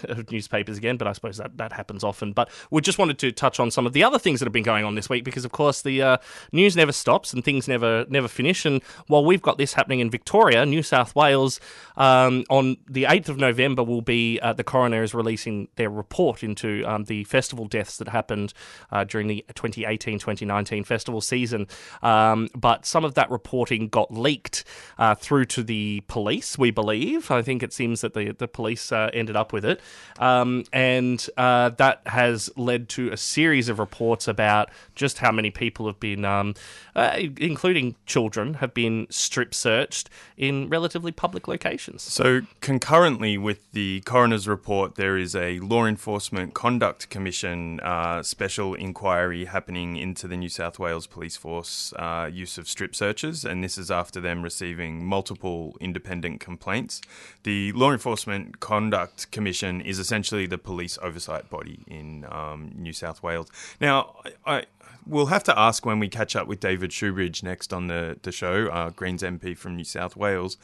[0.04, 2.34] of newspapers again, but I suppose that, that happens often.
[2.34, 4.64] But we just wanted to touch on some of the other things that have been
[4.64, 6.18] going on this week because, of course, the uh,
[6.52, 8.66] news never stops and things never never finish.
[8.66, 11.60] And while we've got this happening in Victoria, New South Wales,
[11.98, 16.44] um, on the 8th of November will be uh, the coroner is releasing their report
[16.44, 18.54] into um, the festival deaths that happened
[18.92, 21.68] uh, during the 2018-2019 festival season.
[22.02, 24.64] Um, but some of that reporting got leaked
[24.98, 27.32] uh, through to the police, we believe.
[27.32, 29.81] I think it seems that the, the police uh, ended up with it.
[30.20, 35.50] Um, and uh, that has led to a series of reports about just how many
[35.50, 36.54] people have been, um,
[36.96, 42.04] uh, including children, have been strip searched in relatively public locations.
[42.04, 48.74] So, concurrently with the coroner's report, there is a Law Enforcement Conduct Commission uh, special
[48.76, 53.64] inquiry happening into the New South Wales Police Force uh, use of strip searches, and
[53.64, 57.02] this is after them receiving multiple independent complaints.
[57.44, 63.24] The Law Enforcement Conduct Commission is essentially the police oversight body in um, New South
[63.24, 63.48] Wales.
[63.80, 64.66] Now, I, I
[65.06, 68.32] we'll have to ask when we catch up with David Shoebridge next on the, the
[68.32, 70.58] show, uh, Greens MP from New South Wales.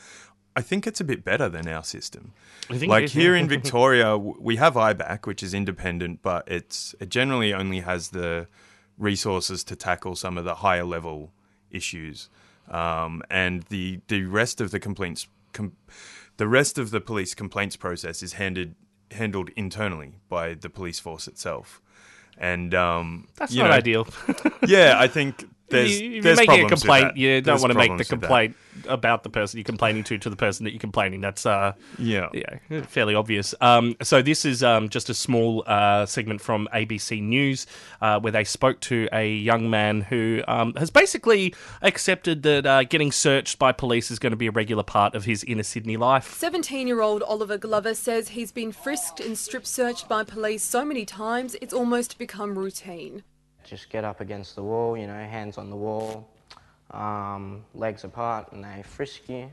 [0.55, 2.33] I think it's a bit better than our system.
[2.69, 3.41] Like is, here yeah.
[3.41, 8.47] in Victoria, we have IBAC, which is independent, but it's it generally only has the
[8.97, 11.31] resources to tackle some of the higher level
[11.69, 12.29] issues,
[12.69, 15.77] um, and the the rest of the complaints, com-
[16.37, 18.73] the rest of the police complaints process is handed
[19.11, 21.81] handled internally by the police force itself.
[22.37, 24.07] And um, That's not know, ideal.
[24.67, 27.77] yeah, I think there's if you're there's making a complaint, you don't There's want to
[27.77, 28.27] make the problems with that.
[28.27, 28.55] complaint
[28.87, 31.19] about the person you're complaining to to the person that you're complaining.
[31.21, 32.29] That's uh, Yeah.
[32.33, 33.53] yeah, fairly obvious.
[33.59, 37.65] Um, so this is um, just a small uh, segment from ABC News
[38.01, 42.83] uh, where they spoke to a young man who um, has basically accepted that uh,
[42.83, 45.97] getting searched by police is going to be a regular part of his inner Sydney
[45.97, 46.33] life.
[46.35, 50.85] 17 year old Oliver Glover says he's been frisked and strip searched by police so
[50.85, 53.23] many times it's almost become routine.
[53.67, 56.25] Just get up against the wall, you know, hands on the wall,
[56.91, 59.51] um, legs apart, and they frisk you.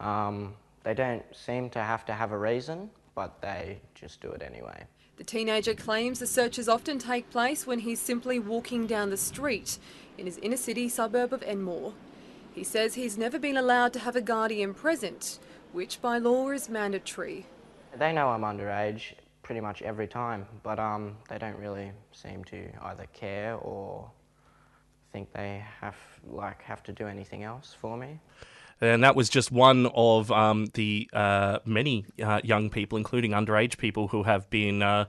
[0.00, 0.54] Um,
[0.84, 4.84] they don't seem to have to have a reason, but they just do it anyway.
[5.18, 9.78] The teenager claims the searches often take place when he's simply walking down the street
[10.16, 11.92] in his inner city suburb of Enmore.
[12.54, 15.38] He says he's never been allowed to have a guardian present,
[15.72, 17.44] which by law is mandatory.
[17.94, 19.12] They know I'm underage
[19.50, 24.08] pretty much every time, but um, they don't really seem to either care or
[25.12, 28.20] think they have like have to do anything else for me.
[28.80, 33.76] And that was just one of um, the uh, many uh, young people, including underage
[33.76, 35.06] people, who have been uh,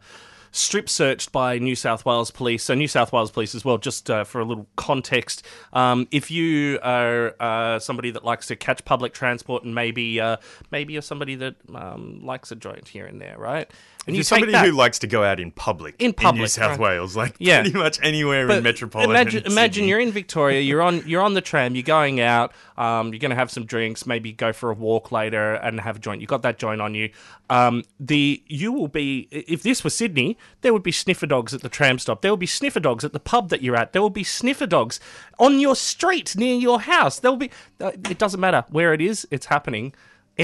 [0.52, 2.64] strip searched by New South Wales Police.
[2.64, 5.46] So, New South Wales Police as well, just uh, for a little context.
[5.74, 10.38] Um, if you are uh, somebody that likes to catch public transport and maybe uh,
[10.70, 13.72] maybe you're somebody that um, likes a joint here and there, right?
[14.08, 16.80] And you you're somebody who likes to go out in public in New South right.
[16.80, 17.62] Wales, like Yeah.
[17.62, 19.12] pretty much anywhere But in metropolitan.
[19.12, 20.60] Imagine, imagine you're in Victoria.
[20.60, 21.76] You're on you're on the tram.
[21.76, 22.52] You're going out.
[22.78, 24.08] Um, you're going to have some drinks.
[24.08, 26.20] Maybe go for a walk later and have a joint.
[26.20, 27.12] You got that joint on you.
[27.52, 31.62] Um, the you will be if this were Sydney, there would be sniffer dogs at
[31.62, 32.24] the tram stop.
[32.24, 33.94] There will be sniffer dogs at the pub that you're at.
[33.94, 35.00] There will be sniffer dogs
[35.38, 37.20] on your street near your house.
[37.20, 37.52] There will be.
[37.80, 39.28] Uh, it doesn't matter where it is.
[39.30, 39.94] It's happening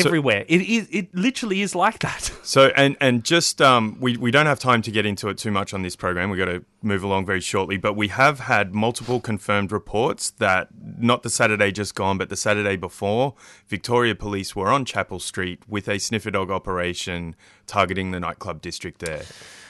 [0.05, 0.45] everywhere.
[0.47, 0.87] it is.
[0.91, 2.31] It literally is like that.
[2.47, 5.51] So and and just um, we we don't have time to get into it too
[5.51, 6.29] much on this program.
[6.29, 10.69] We've got to move along very shortly, but we have had multiple confirmed reports that
[10.97, 13.33] not the Saturday just gone, but the Saturday before,
[13.67, 17.35] Victoria Police were on Chapel Street with a sniffer dog operation
[17.65, 19.23] targeting the nightclub district there.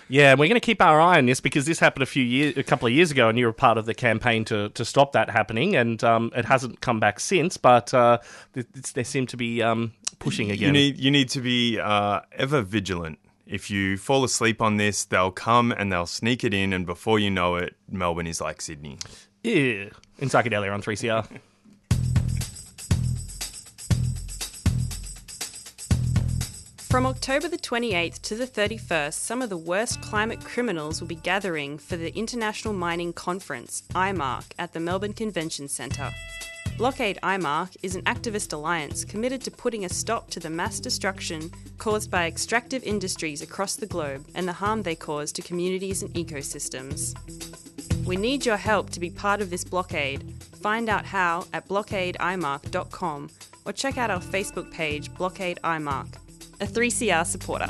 [0.10, 2.24] Yeah, and we're going to keep our eye on this because this happened a few
[2.24, 4.86] years, a couple of years ago, and you were part of the campaign to, to
[4.86, 7.58] stop that happening, and um, it hasn't come back since.
[7.58, 8.20] But uh,
[8.54, 10.68] th- th- seem to be um, pushing again.
[10.68, 13.20] You need you need to be uh, ever vigilant.
[13.46, 17.18] If you fall asleep on this, they'll come and they'll sneak it in, and before
[17.18, 18.98] you know it, Melbourne is like Sydney.
[19.44, 19.90] Yeah,
[20.20, 21.40] in psychedelia on 3CR.
[26.90, 31.16] From October the 28th to the 31st, some of the worst climate criminals will be
[31.16, 36.12] gathering for the International Mining Conference, IMARC, at the Melbourne Convention Centre.
[36.76, 41.52] Blockade IMARC is an activist alliance committed to putting a stop to the mass destruction
[41.78, 46.14] caused by extractive industries across the globe and the harm they cause to communities and
[46.14, 47.16] ecosystems.
[48.06, 50.34] We need your help to be part of this blockade.
[50.62, 53.30] Find out how at blockadeimarc.com
[53.66, 56.08] or check out our Facebook page, Blockade IMARC,
[56.62, 57.70] a 3CR supporter.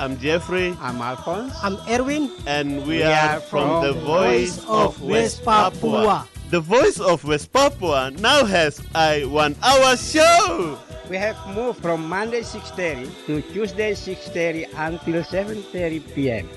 [0.00, 0.74] I'm Jeffrey.
[0.80, 1.52] I'm Alphonse.
[1.62, 2.32] I'm Erwin.
[2.46, 6.26] And we, We are, are from, from the the Voice of West Papua.
[6.48, 10.78] The Voice of West Papua now has a one hour show.
[11.10, 16.48] We have moved from Monday 6.30 to Tuesday 6.30 until 7.30 p.m.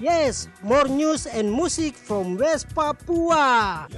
[0.00, 3.88] Yes, more news and music from West Papua.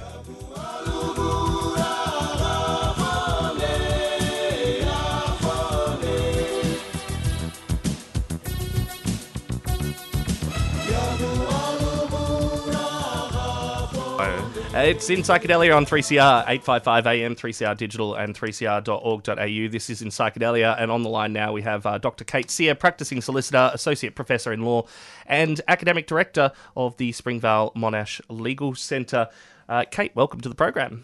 [14.81, 19.69] It's in Psychedelia on 3CR, 855 AM, 3CR Digital, and 3cr.org.au.
[19.69, 22.23] This is in Psychedelia, and on the line now we have uh, Dr.
[22.23, 24.85] Kate Seear, practicing solicitor, associate professor in law,
[25.25, 29.27] and academic director of the Springvale Monash Legal Centre.
[29.67, 31.03] Uh, Kate, welcome to the program.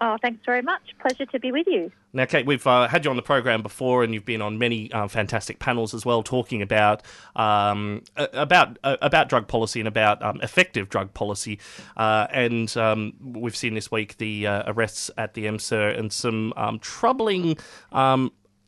[0.00, 0.82] Oh, thanks very much.
[1.00, 1.90] Pleasure to be with you.
[2.12, 4.92] Now, Kate, we've uh, had you on the program before, and you've been on many
[4.92, 7.02] uh, fantastic panels as well, talking about
[7.34, 11.58] um, about uh, about drug policy and about um, effective drug policy.
[11.96, 16.52] Uh, and um, we've seen this week the uh, arrests at the MSIR and some
[16.56, 17.58] um, troubling.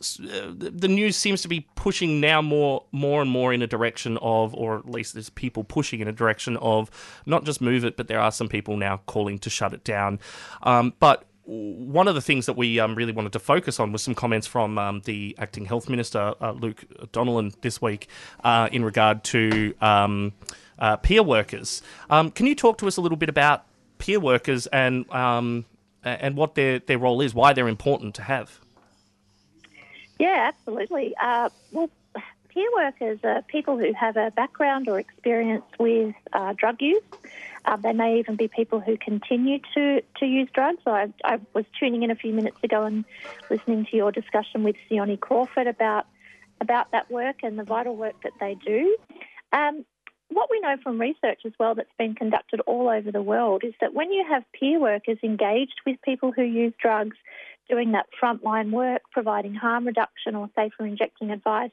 [0.01, 3.67] Uh, the the news seems to be pushing now more, more and more in a
[3.67, 6.91] direction of, or at least there's people pushing in a direction of,
[7.27, 10.19] not just move it, but there are some people now calling to shut it down.
[10.63, 14.03] Um, but one of the things that we um, really wanted to focus on was
[14.03, 18.09] some comments from um, the acting health minister, uh, Luke Donnellan, this week
[18.45, 20.33] uh, in regard to um,
[20.79, 21.83] uh, peer workers.
[22.09, 23.67] Um, can you talk to us a little bit about
[23.99, 25.67] peer workers and um,
[26.03, 28.61] and what their, their role is, why they're important to have?
[30.21, 31.15] Yeah, absolutely.
[31.19, 31.89] Uh, well,
[32.51, 37.03] peer workers are people who have a background or experience with uh, drug use.
[37.65, 40.83] Uh, they may even be people who continue to, to use drugs.
[40.87, 43.07] I, I was tuning in a few minutes ago and
[43.49, 46.07] listening to your discussion with Sione Crawford about
[46.61, 48.95] about that work and the vital work that they do.
[49.51, 49.87] Um,
[50.29, 53.73] what we know from research as well that's been conducted all over the world is
[53.81, 57.17] that when you have peer workers engaged with people who use drugs,
[57.71, 61.71] doing that frontline work, providing harm reduction or safer injecting advice,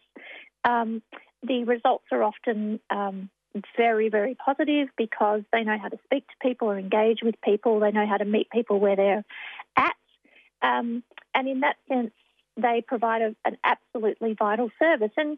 [0.64, 1.02] um,
[1.44, 3.30] the results are often um,
[3.76, 7.80] very, very positive because they know how to speak to people or engage with people.
[7.80, 9.26] They know how to meet people where they're
[9.76, 9.96] at.
[10.62, 12.12] Um, and in that sense,
[12.56, 15.12] they provide a, an absolutely vital service.
[15.18, 15.38] And,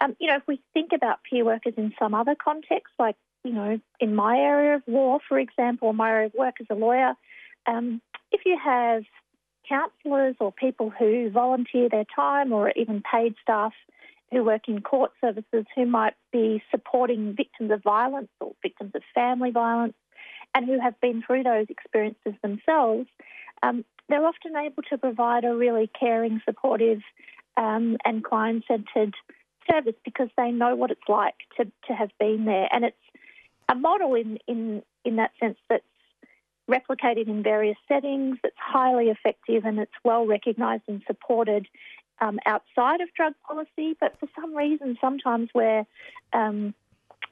[0.00, 3.52] um, you know, if we think about peer workers in some other context, like, you
[3.52, 7.14] know, in my area of law, for example, my area of work as a lawyer,
[7.66, 8.00] um,
[8.30, 9.04] if you have
[9.68, 13.72] counsellors or people who volunteer their time or even paid staff
[14.30, 19.02] who work in court services who might be supporting victims of violence or victims of
[19.14, 19.94] family violence
[20.54, 23.08] and who have been through those experiences themselves,
[23.62, 27.00] um, they're often able to provide a really caring, supportive,
[27.56, 29.14] um, and client centred
[29.70, 32.68] service because they know what it's like to, to have been there.
[32.72, 32.96] And it's
[33.68, 35.84] a model in, in, in that sense that's
[36.68, 41.66] replicated in various settings, It's highly effective, and it's well recognised and supported
[42.20, 43.96] um, outside of drug policy.
[43.98, 45.86] But for some reason, sometimes where
[46.32, 46.74] um,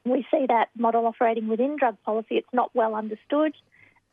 [0.04, 3.54] we see that model operating within drug policy, it's not well understood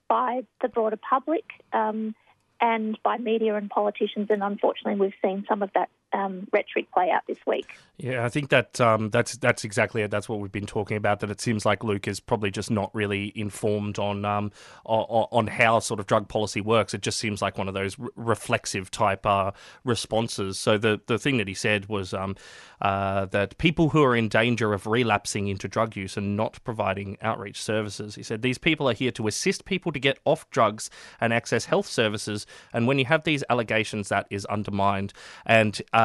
[0.10, 2.16] by the broader public um,
[2.60, 4.28] and by media and politicians.
[4.30, 7.68] And unfortunately, we've seen some of that um, rhetoric play out this week.
[7.98, 10.12] Yeah, I think that um, that's that's exactly it.
[10.12, 11.20] That's what we've been talking about.
[11.20, 14.52] That it seems like Luke is probably just not really informed on um,
[14.86, 16.94] on, on how sort of drug policy works.
[16.94, 19.52] It just seems like one of those re- reflexive type uh,
[19.84, 20.58] responses.
[20.58, 22.36] So the the thing that he said was um,
[22.82, 27.18] uh, that people who are in danger of relapsing into drug use and not providing
[27.22, 28.16] outreach services.
[28.16, 30.90] He said these people are here to assist people to get off drugs
[31.22, 32.46] and access health services.
[32.74, 35.14] And when you have these allegations, that is undermined.
[35.46, 36.03] And uh,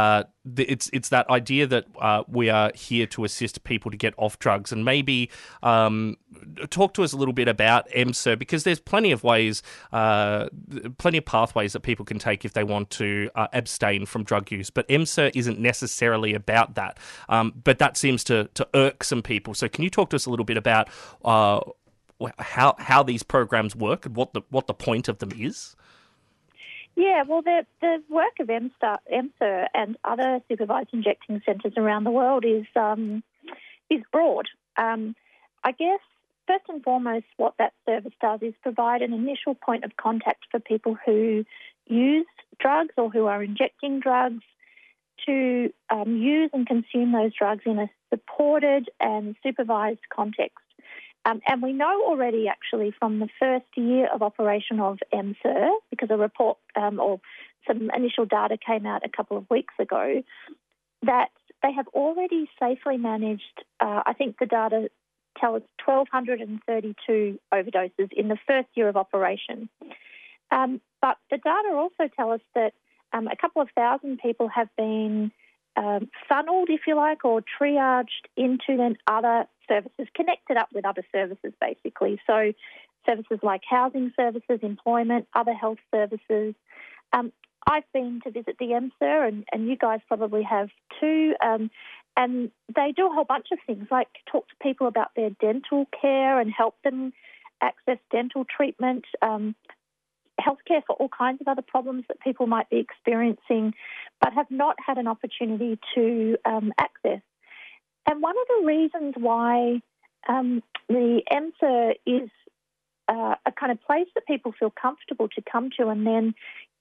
[0.57, 4.39] it's it's that idea that uh, we are here to assist people to get off
[4.39, 5.31] drugs, and maybe
[5.63, 6.17] um,
[6.71, 10.49] talk to us a little bit about EMSA because there's plenty of ways, uh,
[10.99, 14.51] plenty of pathways that people can take if they want to uh, abstain from drug
[14.51, 14.71] use.
[14.71, 16.99] But EMSA isn't necessarily about that.
[17.29, 19.55] Um, but that seems to to irk some people.
[19.55, 20.89] So can you talk to us a little bit about
[21.25, 21.61] uh,
[22.39, 25.77] how how these programs work and what the what the point of them is?
[26.99, 32.45] Yeah, well, the, the work of EMSA, and other supervised injecting centres around the world
[32.45, 33.23] is um,
[33.89, 34.49] is broad.
[34.77, 35.15] Um,
[35.63, 36.01] I guess
[36.49, 40.59] first and foremost, what that service does is provide an initial point of contact for
[40.59, 41.45] people who
[41.87, 42.27] use
[42.59, 44.43] drugs or who are injecting drugs
[45.25, 50.68] to um, use and consume those drugs in a supported and supervised context.
[51.25, 56.11] Um, and we know already, actually, from the first year of operation of EMSA, because
[56.11, 57.21] a report um, or
[57.67, 60.23] some initial data came out a couple of weeks ago,
[61.03, 61.29] that
[61.63, 64.91] they have already safely managed, uh, I think the data
[65.39, 69.69] tell us 1,232 overdoses in the first year of operation.
[70.51, 72.73] Um, but the data also tell us that
[73.13, 75.31] um, a couple of thousand people have been
[75.77, 81.05] um, funneled, if you like, or triaged into then other services, connected up with other
[81.13, 82.21] services, basically.
[82.27, 82.53] So,
[83.07, 86.55] services like housing services, employment, other health services.
[87.13, 87.33] Um,
[87.67, 90.69] I've been to visit the EMSA, and, and you guys probably have
[91.01, 91.35] too.
[91.45, 91.71] Um,
[92.17, 95.87] and they do a whole bunch of things, like talk to people about their dental
[96.01, 97.13] care and help them
[97.61, 99.55] access dental treatment, um,
[100.41, 103.75] healthcare for all kinds of other problems that people might be experiencing,
[104.21, 107.21] but have not had an opportunity to um, access.
[108.09, 109.83] And one of the reasons why
[110.27, 112.31] um, the EMSA is
[113.07, 116.35] uh, a kind of place that people feel comfortable to come to and then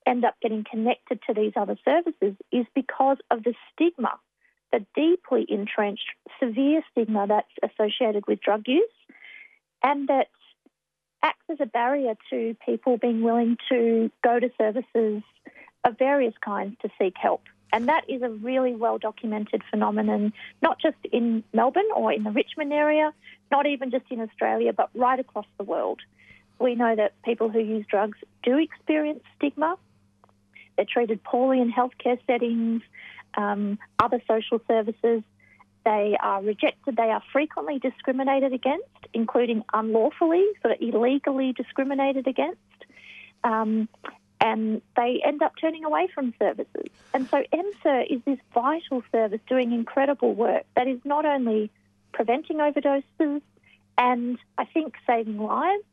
[0.05, 4.17] end up getting connected to these other services is because of the stigma,
[4.71, 6.07] the deeply entrenched,
[6.41, 8.89] severe stigma that's associated with drug use,
[9.83, 10.27] and that
[11.21, 15.23] acts as a barrier to people being willing to go to services
[15.83, 17.41] of various kinds to seek help.
[17.73, 22.31] And that is a really well documented phenomenon, not just in Melbourne or in the
[22.31, 23.13] Richmond area,
[23.51, 25.99] not even just in Australia, but right across the world.
[26.59, 29.77] We know that people who use drugs do experience stigma.
[30.75, 32.81] They're treated poorly in healthcare settings,
[33.35, 35.23] um, other social services.
[35.83, 36.95] They are rejected.
[36.95, 42.59] They are frequently discriminated against, including unlawfully, sort of illegally discriminated against.
[43.43, 43.87] Um,
[44.39, 46.89] and they end up turning away from services.
[47.13, 51.71] And so EMSA is this vital service doing incredible work that is not only
[52.13, 53.41] preventing overdoses
[53.97, 55.83] and I think saving lives.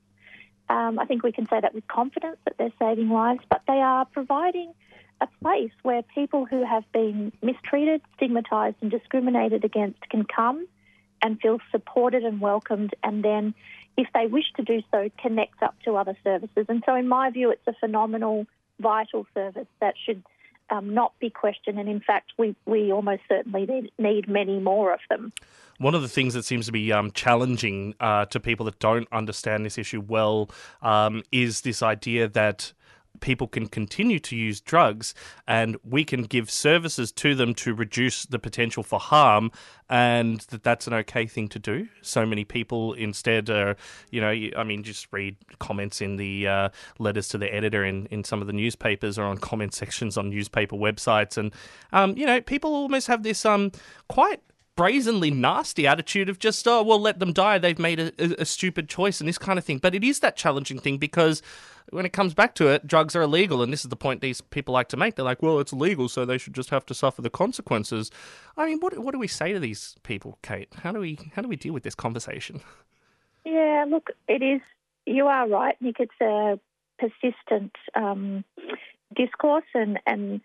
[0.68, 3.80] Um, I think we can say that with confidence that they're saving lives, but they
[3.80, 4.72] are providing
[5.20, 10.66] a place where people who have been mistreated, stigmatised, and discriminated against can come
[11.24, 13.54] and feel supported and welcomed, and then
[13.96, 16.66] if they wish to do so, connect up to other services.
[16.68, 18.46] And so, in my view, it's a phenomenal,
[18.78, 20.22] vital service that should
[20.70, 21.78] um, not be questioned.
[21.78, 25.32] And in fact, we, we almost certainly need, need many more of them.
[25.78, 29.08] One of the things that seems to be um, challenging uh, to people that don't
[29.10, 30.50] understand this issue well
[30.82, 32.72] um, is this idea that
[33.24, 35.14] people can continue to use drugs
[35.48, 39.50] and we can give services to them to reduce the potential for harm
[39.88, 41.88] and that that's an okay thing to do.
[42.02, 43.76] So many people instead are
[44.10, 46.68] you know i mean just read comments in the uh,
[46.98, 50.28] letters to the editor in, in some of the newspapers or on comment sections on
[50.28, 51.38] newspaper websites.
[51.38, 51.50] And
[51.92, 53.72] um, you know people almost have this um,
[54.08, 54.42] quite
[54.76, 57.56] brazenly nasty attitude of just oh well let them die.
[57.56, 59.78] They've made a, a, a stupid choice and this kind of thing.
[59.78, 61.40] But it is that challenging thing because
[61.90, 64.40] when it comes back to it, drugs are illegal, and this is the point these
[64.40, 65.16] people like to make.
[65.16, 68.10] They're like, "Well, it's legal, so they should just have to suffer the consequences."
[68.56, 70.68] I mean, what what do we say to these people, Kate?
[70.82, 72.60] How do we how do we deal with this conversation?
[73.46, 74.62] Yeah, look, it is.
[75.04, 75.96] You are right, Nick.
[76.00, 76.58] It's a
[76.98, 78.42] persistent um,
[79.14, 80.40] discourse, and and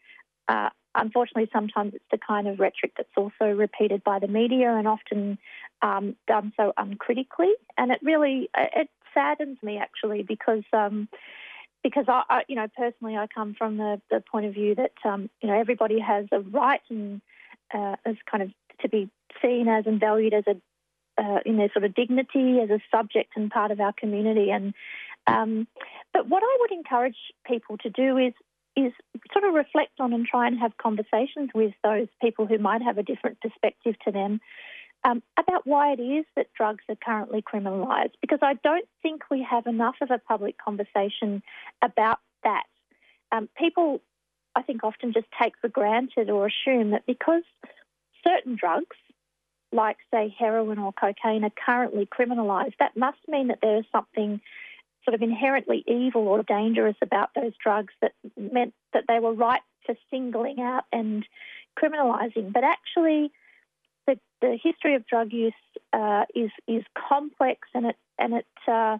[0.49, 4.85] uh, unfortunately, sometimes it's the kind of rhetoric that's also repeated by the media, and
[4.85, 5.37] often
[5.81, 7.53] um, done so uncritically.
[7.77, 11.07] And it really it saddens me actually because um,
[11.83, 14.91] because I, I, you know, personally, I come from the, the point of view that
[15.05, 17.21] um, you know everybody has a right and
[17.73, 18.51] uh, as kind of
[18.81, 19.09] to be
[19.41, 20.55] seen as and valued as a
[21.21, 24.51] uh, in their sort of dignity as a subject and part of our community.
[24.51, 24.73] And
[25.27, 25.67] um,
[26.13, 28.33] but what I would encourage people to do is
[28.75, 28.93] is
[29.33, 32.97] sort of reflect on and try and have conversations with those people who might have
[32.97, 34.39] a different perspective to them
[35.03, 38.13] um, about why it is that drugs are currently criminalised.
[38.21, 41.41] Because I don't think we have enough of a public conversation
[41.81, 42.63] about that.
[43.31, 44.01] Um, people,
[44.55, 47.43] I think, often just take for granted or assume that because
[48.25, 48.97] certain drugs,
[49.71, 54.41] like say heroin or cocaine, are currently criminalised, that must mean that there is something
[55.05, 59.61] sort of inherently evil or dangerous about those drugs that meant that they were right
[59.85, 61.25] for singling out and
[61.81, 62.51] criminalising.
[62.51, 63.31] But actually,
[64.09, 65.53] the, the history of drug use
[65.93, 68.97] uh, is is complex, and it and it, uh,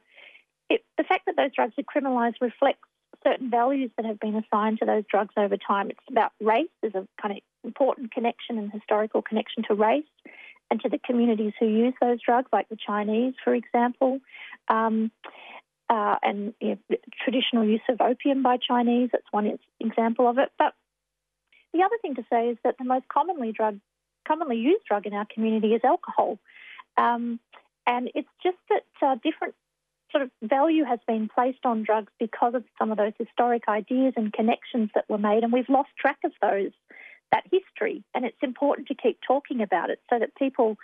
[0.69, 2.87] it the fact that those drugs are criminalised reflects
[3.23, 5.89] certain values that have been assigned to those drugs over time.
[5.89, 6.69] It's about race.
[6.81, 10.05] There's a kind of important connection and historical connection to race
[10.71, 14.19] and to the communities who use those drugs, like the Chinese, for example.
[14.67, 15.11] Um,
[15.89, 19.09] uh, and you know, traditional use of opium by Chinese.
[19.11, 20.49] That's one example of it.
[20.57, 20.73] But
[21.73, 23.79] the other thing to say is that the most commonly drug,
[24.29, 26.37] commonly used drug in our community is alcohol,
[26.97, 27.39] um,
[27.87, 29.55] and it's just that uh, different
[30.11, 34.13] sort of value has been placed on drugs because of some of those historic ideas
[34.15, 36.71] and connections that were made, and we've lost track of those
[37.31, 38.03] that history.
[38.15, 40.77] And it's important to keep talking about it so that people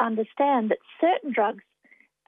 [0.00, 1.62] understand that certain drugs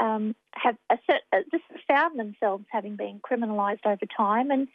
[0.01, 0.99] um, have a
[1.33, 4.69] uh, just found themselves having been criminalised over time, and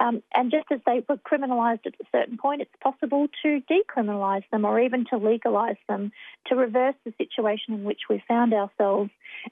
[0.00, 4.44] um, and just as they were criminalised at a certain point, it's possible to decriminalise
[4.50, 6.10] them or even to legalise them
[6.46, 9.10] to reverse the situation in which we found ourselves.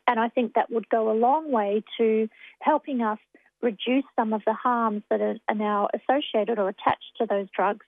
[0.09, 2.29] And I think that would go a long way to
[2.61, 3.18] helping us
[3.61, 7.87] reduce some of the harms that are, are now associated or attached to those drugs,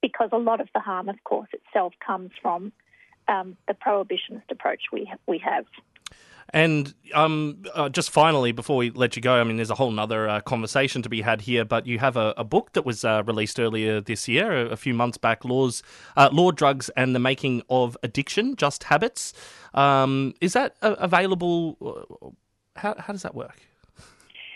[0.00, 2.72] because a lot of the harm, of course, itself comes from
[3.28, 5.64] um, the prohibitionist approach we we have.
[6.50, 9.98] And um, uh, just finally, before we let you go, I mean, there's a whole
[9.98, 13.04] other uh, conversation to be had here, but you have a, a book that was
[13.04, 15.82] uh, released earlier this year, a, a few months back, Laws,
[16.16, 19.32] uh, Law, Drugs, and the Making of Addiction, Just Habits.
[19.74, 21.76] Um, is that uh, available?
[21.80, 22.30] Uh,
[22.76, 23.60] how, how does that work?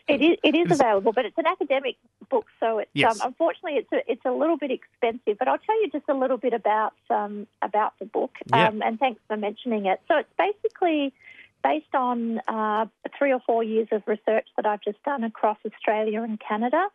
[0.08, 1.96] It is, it is available, but it's an academic
[2.30, 3.20] book, so it's Yes.
[3.20, 5.36] um, unfortunately it's a, it's a little bit expensive.
[5.36, 8.68] But I'll tell you just a little bit about um, about the book, Yeah.
[8.68, 10.00] um, and thanks for mentioning it.
[10.06, 11.12] So it's basically
[11.62, 12.86] based on uh,
[13.18, 16.86] three or four years of research that I've just done across Australia and Canada,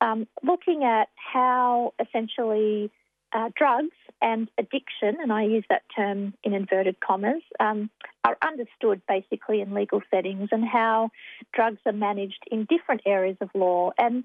[0.00, 2.90] um, looking at how essentially
[3.32, 7.90] uh, drugs and addiction, and I use that term in inverted commas, um,
[8.24, 11.10] are understood basically in legal settings and how
[11.54, 13.92] drugs are managed in different areas of law.
[13.98, 14.24] And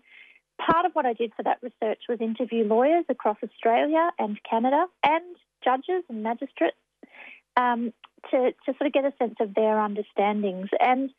[0.60, 4.86] part of what I did for that research was interview lawyers across Australia and Canada
[5.04, 6.78] and judges and magistrates
[7.58, 7.94] um,
[8.32, 10.70] to, to sort of get a sense of their understandings.
[10.80, 11.10] And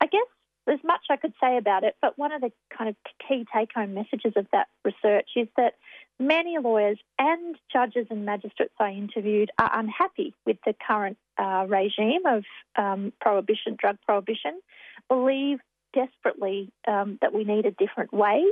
[0.00, 0.26] I guess
[0.66, 2.96] there's much I could say about it, but one of the kind of
[3.28, 5.74] key take home messages of that research is that
[6.18, 12.24] many lawyers and judges and magistrates I interviewed are unhappy with the current uh, regime
[12.26, 12.44] of
[12.76, 14.60] um, prohibition, drug prohibition,
[15.08, 15.58] believe
[15.92, 18.44] desperately um, that we need a different way.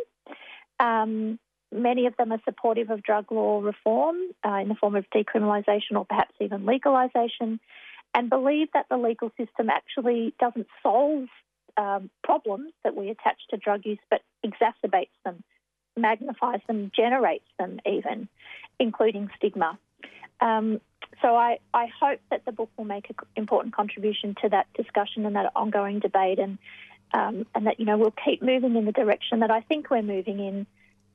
[0.78, 1.38] Um,
[1.72, 4.16] many of them are supportive of drug law reform
[4.46, 7.58] uh, in the form of decriminalisation or perhaps even legalisation,
[8.14, 11.28] and believe that the legal system actually doesn't solve
[11.76, 15.42] um, problems that we attach to drug use, but exacerbates them,
[15.96, 18.28] magnifies them, generates them even,
[18.78, 19.78] including stigma.
[20.40, 20.80] Um,
[21.20, 25.24] so I, I hope that the book will make an important contribution to that discussion
[25.24, 26.58] and that ongoing debate, and
[27.14, 30.02] um, and that you know we'll keep moving in the direction that I think we're
[30.02, 30.66] moving in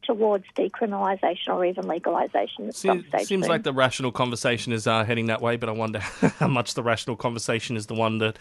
[0.04, 5.04] towards decriminalisation or even legalisation at some Seems, seems like the rational conversation is uh,
[5.04, 6.00] heading that way, but I wonder
[6.40, 8.38] how much the rational conversation is the one that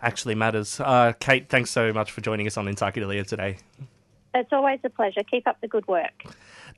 [0.00, 0.80] actually matters.
[0.80, 3.58] Uh, Kate, thanks so much for joining us on in Psychedelia today.
[4.34, 5.22] It's always a pleasure.
[5.22, 6.24] Keep up the good work.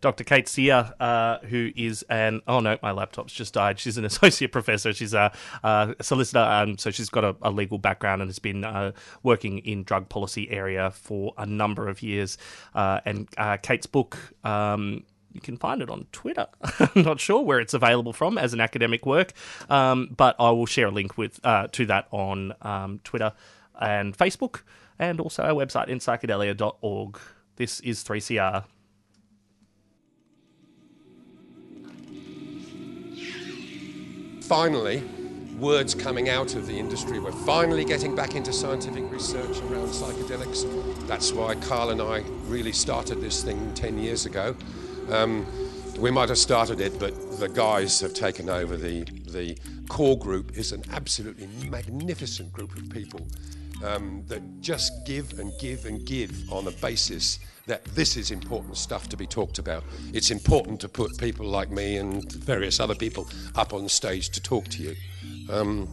[0.00, 0.24] Dr.
[0.24, 3.78] Kate Seear, uh, who is an oh no, my laptop's just died.
[3.78, 4.92] She's an associate professor.
[4.92, 5.32] She's a,
[5.62, 8.92] a solicitor, um, so she's got a, a legal background and has been uh,
[9.22, 12.38] working in drug policy area for a number of years.
[12.74, 14.18] Uh, and uh, Kate's book.
[14.44, 16.48] Um, you can find it on Twitter.
[16.80, 19.32] I'm not sure where it's available from as an academic work,
[19.68, 23.32] um, but I will share a link with uh, to that on um, Twitter
[23.80, 24.62] and Facebook,
[24.98, 27.20] and also our website in psychedelia.org.
[27.60, 28.64] This is 3CR.
[34.40, 35.02] Finally,
[35.58, 37.18] words coming out of the industry.
[37.18, 41.06] We're finally getting back into scientific research around psychedelics.
[41.06, 44.56] That's why Carl and I really started this thing 10 years ago.
[45.10, 45.46] Um,
[45.98, 48.78] we might have started it, but the guys have taken over.
[48.78, 49.58] The, the
[49.90, 53.20] core group is an absolutely magnificent group of people
[53.84, 58.76] um, that just give and give and give on a basis that this is important
[58.76, 59.84] stuff to be talked about.
[60.12, 64.42] It's important to put people like me and various other people up on stage to
[64.42, 64.96] talk to you.
[65.48, 65.88] Um,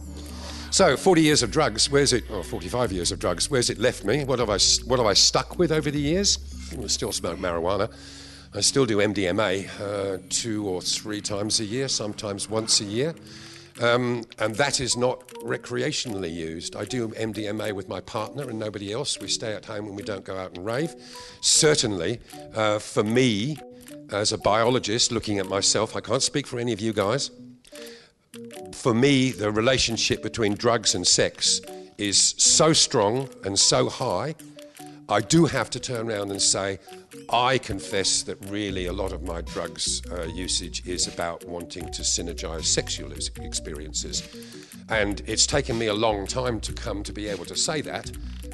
[0.70, 4.04] so, 40 years of drugs, where's it, or 45 years of drugs, where's it left
[4.04, 4.24] me?
[4.24, 6.38] What have I, what have I stuck with over the years?
[6.72, 7.90] I still smoke marijuana.
[8.54, 13.14] I still do MDMA uh, two or three times a year, sometimes once a year.
[13.80, 16.74] Um, and that is not recreationally used.
[16.74, 19.20] I do MDMA with my partner and nobody else.
[19.20, 20.94] We stay at home when we don't go out and rave.
[21.40, 22.20] Certainly,
[22.54, 23.58] uh, for me,
[24.10, 27.30] as a biologist looking at myself, I can't speak for any of you guys.
[28.72, 31.60] For me, the relationship between drugs and sex
[31.98, 34.34] is so strong and so high,
[35.10, 36.78] I do have to turn around and say,
[37.30, 42.02] I confess that really a lot of my drugs uh, usage is about wanting to
[42.02, 44.22] synergize sexual experiences.
[44.90, 48.10] And it's taken me a long time to come to be able to say that.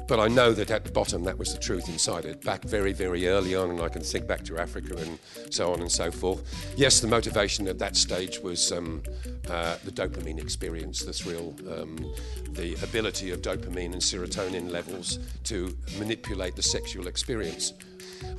[0.07, 2.93] But I know that at the bottom that was the truth inside it, back very,
[2.93, 5.17] very early on, and I can think back to Africa and
[5.49, 6.43] so on and so forth.
[6.77, 9.01] Yes, the motivation at that stage was um,
[9.49, 11.97] uh, the dopamine experience, the thrill, um,
[12.51, 17.73] the ability of dopamine and serotonin levels to manipulate the sexual experience.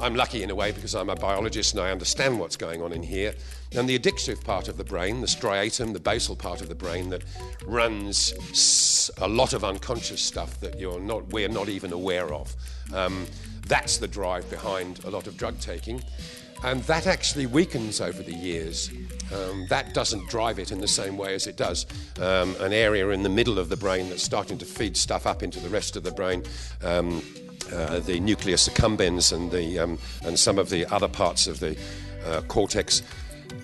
[0.01, 2.93] I'm lucky in a way because I'm a biologist and I understand what's going on
[2.93, 3.35] in here.
[3.73, 7.09] And the addictive part of the brain, the striatum, the basal part of the brain
[7.11, 7.23] that
[7.67, 12.55] runs a lot of unconscious stuff that you're not, we're not even aware of.
[12.93, 13.27] Um,
[13.67, 16.03] that's the drive behind a lot of drug taking.
[16.65, 18.91] And that actually weakens over the years.
[19.35, 21.87] Um, that doesn't drive it in the same way as it does.
[22.19, 25.43] Um, an area in the middle of the brain that's starting to feed stuff up
[25.43, 26.43] into the rest of the brain.
[27.73, 31.77] Uh, the nucleus accumbens and, the, um, and some of the other parts of the
[32.25, 33.03] uh, cortex.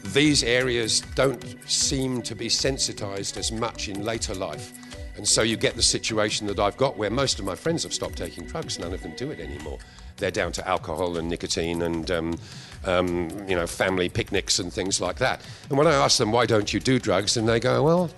[0.06, 4.72] These areas don't seem to be sensitized as much in later life.
[5.16, 7.92] And so you get the situation that I've got where most of my friends have
[7.92, 9.78] stopped taking drugs, none of them do it anymore.
[10.16, 12.38] They're down to alcohol and nicotine and um,
[12.84, 15.42] um, you know family picnics and things like that.
[15.68, 18.10] And when I ask them why don't you do drugs, and they go, well,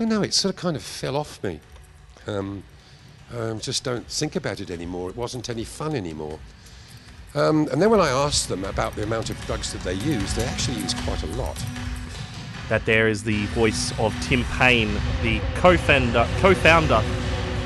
[0.00, 1.60] I know it sort of kind of fell off me.
[2.26, 2.62] Um,
[3.36, 5.10] um, just don't think about it anymore.
[5.10, 6.38] It wasn't any fun anymore.
[7.34, 10.34] Um, and then when I asked them about the amount of drugs that they use,
[10.34, 11.62] they actually use quite a lot.
[12.68, 17.02] That there is the voice of Tim Payne, the co-founder, co-founder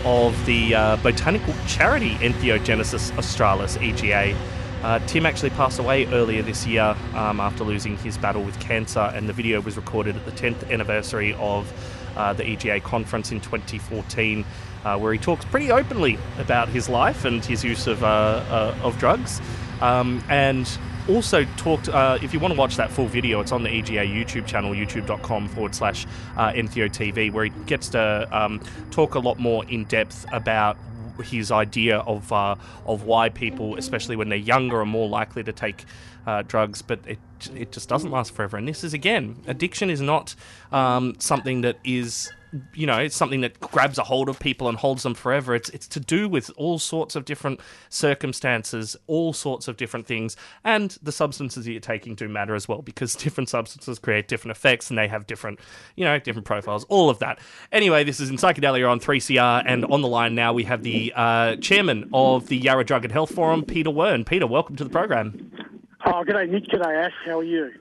[0.04, 4.36] of the uh, botanical charity Entheogenesis Australis (EGA).
[4.82, 9.12] Uh, Tim actually passed away earlier this year um, after losing his battle with cancer,
[9.14, 11.70] and the video was recorded at the 10th anniversary of
[12.16, 14.44] uh, the EGA conference in 2014
[14.88, 18.78] uh, where he talks pretty openly about his life and his use of, uh, uh,
[18.82, 19.40] of drugs.
[19.80, 20.66] Um, and
[21.08, 24.04] also talked, uh, if you want to watch that full video, it's on the EGA
[24.04, 28.60] YouTube channel, youtube.com forward slash uh, TV, where he gets to um,
[28.90, 30.76] talk a lot more in depth about
[31.22, 32.54] his idea of uh,
[32.86, 35.84] of why people, especially when they're younger, are more likely to take
[36.26, 37.18] uh, drugs, but it
[37.54, 38.56] it just doesn't last forever.
[38.56, 40.34] And this is again, addiction is not
[40.70, 42.30] um, something that is
[42.74, 45.54] you know, it's something that grabs a hold of people and holds them forever.
[45.54, 50.36] It's it's to do with all sorts of different circumstances, all sorts of different things,
[50.64, 54.56] and the substances that you're taking do matter as well because different substances create different
[54.56, 55.60] effects and they have different,
[55.96, 56.84] you know, different profiles.
[56.84, 57.38] All of that.
[57.72, 61.12] Anyway, this is in Psychedelia on 3CR, and on the line now we have the
[61.14, 64.26] uh, chairman of the Yarra Drug and Health Forum, Peter Wern.
[64.26, 65.77] Peter, welcome to the program.
[66.06, 66.66] Oh, g'day, Nick.
[66.66, 67.12] G'day, Ash.
[67.26, 67.72] How are you?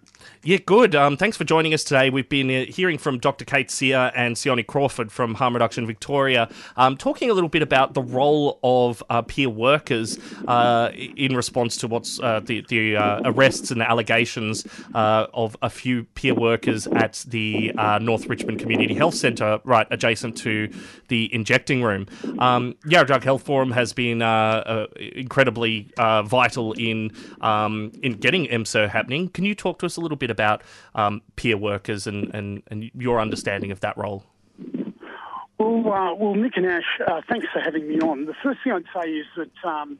[0.43, 0.95] Yeah, good.
[0.95, 2.09] Um, thanks for joining us today.
[2.09, 3.45] We've been uh, hearing from Dr.
[3.45, 7.93] Kate Seear and Sione Crawford from Harm Reduction Victoria, um, talking a little bit about
[7.93, 13.21] the role of uh, peer workers uh, in response to what's uh, the, the uh,
[13.25, 14.65] arrests and the allegations
[14.95, 20.73] of a few peer workers at the North Richmond Community Health Centre, right adjacent to
[21.09, 22.07] the injecting room.
[22.39, 24.21] Um, Yarra Drug Health Forum has been
[24.97, 27.11] incredibly vital in
[27.41, 29.29] um, in getting EMSER happening.
[29.29, 30.63] Can you talk to us a little bit about
[30.95, 34.23] um, peer workers and, and, and your understanding of that role?
[35.59, 38.25] Well, uh, well, Nick and Ash, uh, thanks for having me on.
[38.25, 39.97] The first thing I'd say is that um,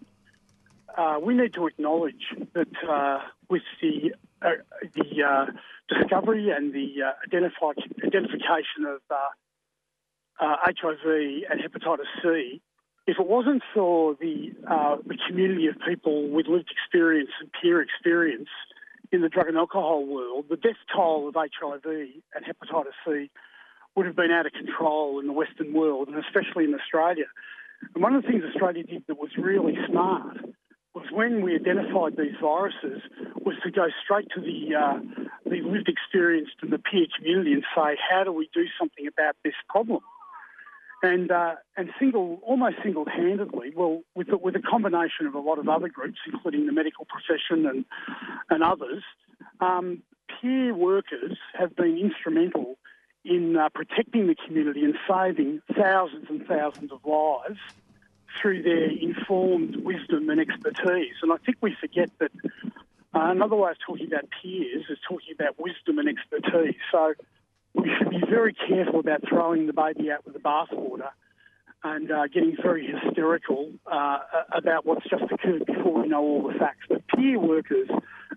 [0.95, 4.49] uh, we need to acknowledge that uh, with the uh,
[4.93, 5.45] the uh,
[5.89, 9.01] discovery and the identification of
[10.39, 11.05] HIV
[11.49, 12.61] and hepatitis C,
[13.07, 17.81] if it wasn't for the uh, the community of people with lived experience and peer
[17.81, 18.49] experience
[19.13, 23.29] in the drug and alcohol world, the death toll of HIV and hepatitis C
[23.95, 27.25] would have been out of control in the Western world, and especially in Australia.
[27.95, 30.37] And one of the things Australia did that was really smart
[30.93, 33.01] was when we identified these viruses,
[33.45, 34.99] was to go straight to the uh,
[35.45, 39.37] the lived experience and the peer community and say, how do we do something about
[39.45, 40.01] this problem?
[41.03, 45.69] And uh, and single, almost single-handedly, well, with with a combination of a lot of
[45.69, 47.85] other groups, including the medical profession and
[48.49, 49.03] and others,
[49.59, 50.01] um,
[50.41, 52.79] peer workers have been instrumental
[53.23, 57.59] in uh, protecting the community and saving thousands and thousands of lives
[58.41, 61.13] through their informed wisdom and expertise.
[61.21, 62.31] And I think we forget that
[63.13, 66.75] uh, another way of talking about peers is talking about wisdom and expertise.
[66.91, 67.13] So
[67.77, 71.09] we should be very careful about throwing the baby out with the bathwater
[71.83, 74.19] and uh, getting very hysterical uh,
[74.51, 76.85] about what's just occurred before we know all the facts.
[76.89, 77.87] But peer workers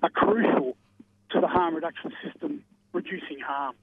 [0.02, 0.76] are crucial
[1.30, 3.74] to the harm reduction system reducing harm.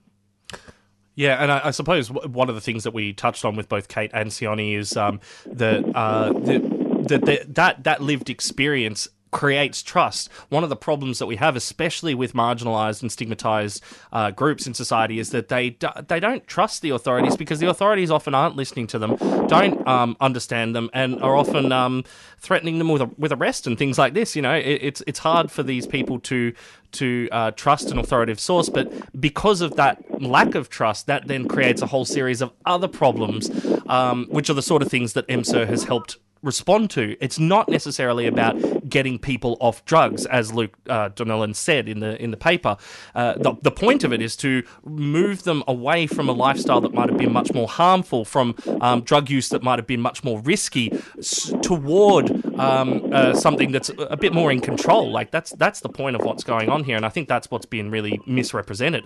[1.15, 3.87] Yeah, and I, I, suppose one of the things that we touched on with both
[3.87, 10.29] Kate and Sione is um, that uh, the, that that lived experience creates trust.
[10.49, 14.73] One of the problems that we have, especially with marginalized and stigmatized uh, groups in
[14.73, 18.55] society, is that they do, they don't trust the authorities because the authorities often aren't
[18.55, 19.15] listening to them,
[19.47, 22.03] don't um, understand them, and are often um,
[22.39, 24.35] threatening them with with arrest and things like this.
[24.35, 26.53] You know, it, it's it's hard for these people to
[26.93, 31.47] to uh, trust an authoritative source, but because of that lack of trust, that then
[31.47, 33.49] creates a whole series of other problems,
[33.87, 37.15] um, which are the sort of things that MSIR has helped respond to.
[37.19, 38.55] It's not necessarily about
[38.89, 42.77] getting people off drugs, as Luke uh, Donnellan said in the in the paper.
[43.15, 46.93] Uh, the, the point of it is to move them away from a lifestyle that
[46.93, 50.23] might have been much more harmful, from um, drug use that might have been much
[50.23, 52.29] more risky, s- toward
[52.59, 55.11] um, uh, something that's a bit more in control.
[55.11, 57.65] Like that's that's the point of what's going on here, and I think that's what's
[57.65, 59.05] being really misrepresented.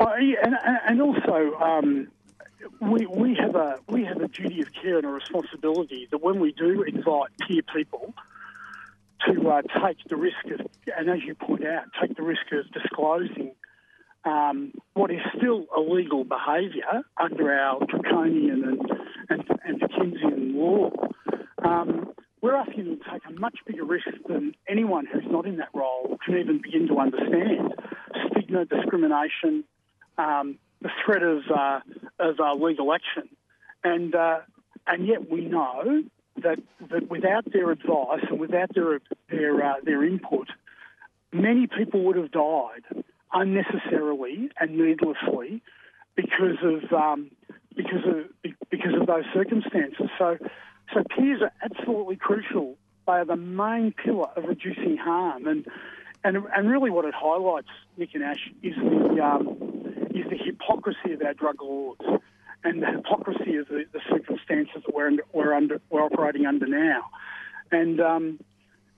[0.00, 0.56] Oh, yeah, and,
[0.88, 2.08] and also, um,
[2.90, 6.40] we, we have a we have a duty of care and a responsibility that when
[6.40, 8.14] we do invite peer people
[9.26, 10.66] to uh, take the risk of,
[10.96, 13.52] and as you point out, take the risk of disclosing
[14.24, 18.80] um, what is still illegal behaviour under our draconian and,
[19.30, 20.90] and, and Dickensian law.
[21.64, 25.56] Um, we're asking them to take a much bigger risk than anyone who's not in
[25.56, 27.74] that role can even begin to understand.
[28.30, 29.64] Stigma, discrimination,
[30.18, 31.80] um, the threat of uh,
[32.18, 33.28] of uh, legal action,
[33.82, 34.40] and uh,
[34.86, 36.02] and yet we know
[36.42, 36.58] that
[36.90, 39.00] that without their advice and without their
[39.30, 40.48] their uh, their input,
[41.32, 45.62] many people would have died unnecessarily and needlessly
[46.14, 47.30] because of um,
[47.76, 50.08] because of because of those circumstances.
[50.18, 50.38] So
[50.92, 52.76] so peers are absolutely crucial.
[53.06, 55.66] They are the main pillar of reducing harm, and
[56.22, 59.73] and and really what it highlights, Nick and Ash, is the um,
[60.28, 61.98] the hypocrisy of our drug laws
[62.64, 66.66] and the hypocrisy of the, the circumstances that we're, under, we're, under, we're operating under
[66.66, 67.02] now.
[67.70, 68.40] And um,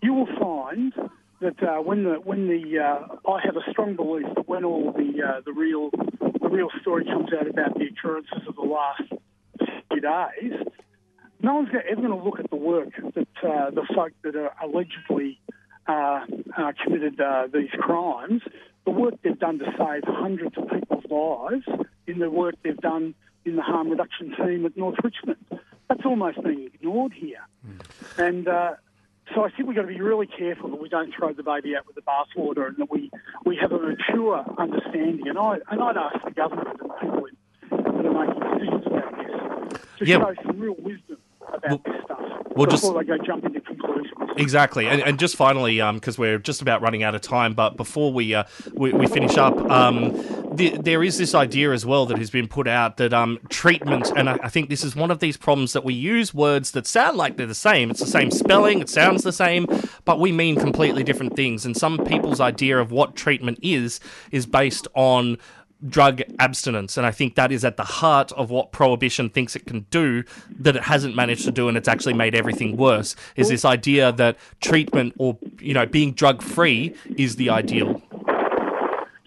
[0.03, 0.93] you will find
[1.41, 4.93] that uh, when the when the uh, I have a strong belief that when all
[4.93, 9.03] the uh, the real the real story comes out about the occurrences of the last
[9.91, 10.53] few days,
[11.43, 14.53] no one's ever going to look at the work that uh, the folk that are
[14.63, 15.39] allegedly
[15.87, 16.21] uh,
[16.57, 17.21] uh, committed
[17.53, 18.43] these crimes
[18.87, 21.67] the work they've done to save hundreds of people's lives
[22.07, 23.15] in the work they've done
[23.45, 25.45] in the harm reduction team at North Richmond.
[25.89, 27.45] That's almost being ignored here.
[27.67, 28.19] Mm.
[28.19, 28.75] And uh,
[29.35, 31.77] so I think we've got to be really careful that we don't throw the baby
[31.77, 33.11] out with the bathwater and that we,
[33.45, 35.29] we have a mature understanding.
[35.29, 37.27] And, I, and I'd ask the government and people
[37.71, 40.19] that are making decisions about this to yeah.
[40.19, 41.19] show some real wisdom
[41.53, 44.26] about well, this stuff well, before just, they go jump into conclusions.
[44.37, 47.77] Exactly, and, and just finally, because um, we're just about running out of time, but
[47.77, 50.13] before we uh, we, we, finish up, um,
[50.55, 54.13] the, there is this idea as well that has been put out that um, treatment,
[54.15, 56.87] and I, I, think this is one of these problems that we use words that
[56.87, 57.91] sound like they're the same.
[57.91, 59.67] It's the same spelling, it sounds the same,
[60.05, 61.65] but we mean completely different things.
[61.65, 65.39] And some people's idea of what treatment is is based on
[65.89, 66.97] drug abstinence.
[66.97, 70.25] And I think that is at the heart of what prohibition thinks it can do
[70.59, 73.15] that it hasn't managed to do and it's actually made everything worse.
[73.37, 78.03] Is this idea that treatment or you know being drug free is the ideal.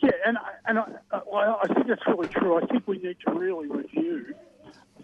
[0.01, 2.57] Yeah, and and I, I, think that's really true.
[2.57, 4.33] I think we need to really review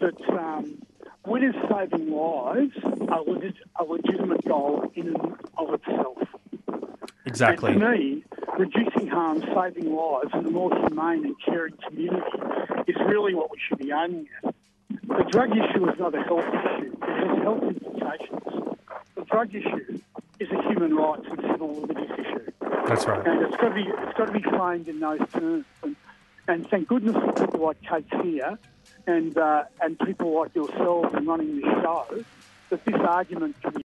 [0.00, 0.80] that um,
[1.24, 6.18] when is saving lives a, legit, a legitimate goal in and of itself.
[7.26, 7.72] Exactly.
[7.72, 8.24] And to me,
[8.58, 12.38] reducing harm, saving lives, and a more humane and caring community
[12.86, 14.54] is really what we should be aiming at.
[15.08, 18.78] The drug issue is not a health issue; it has health implications.
[19.14, 20.00] The drug issue
[20.38, 22.50] is a human rights and civil liberties issue.
[22.88, 23.26] That's right.
[23.26, 25.64] And it's got to be it's got to be framed in those terms.
[25.82, 25.96] And,
[26.48, 28.56] And thank goodness for people like Kate here
[29.06, 32.06] and, uh, and people like yourselves and running this show
[32.70, 33.82] that this argument can be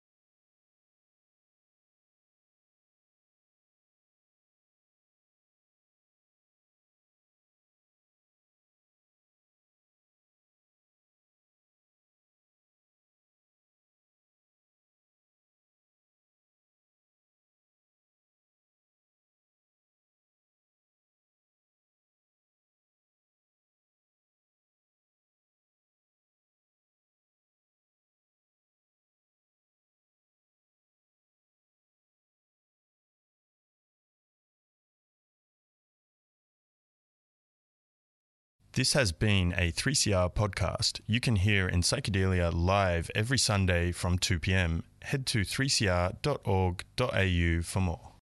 [38.75, 44.19] This has been a 3CR podcast you can hear in Psychedelia live every Sunday from
[44.19, 44.83] 2 pm.
[45.03, 48.11] Head to 3cr.org.au for more.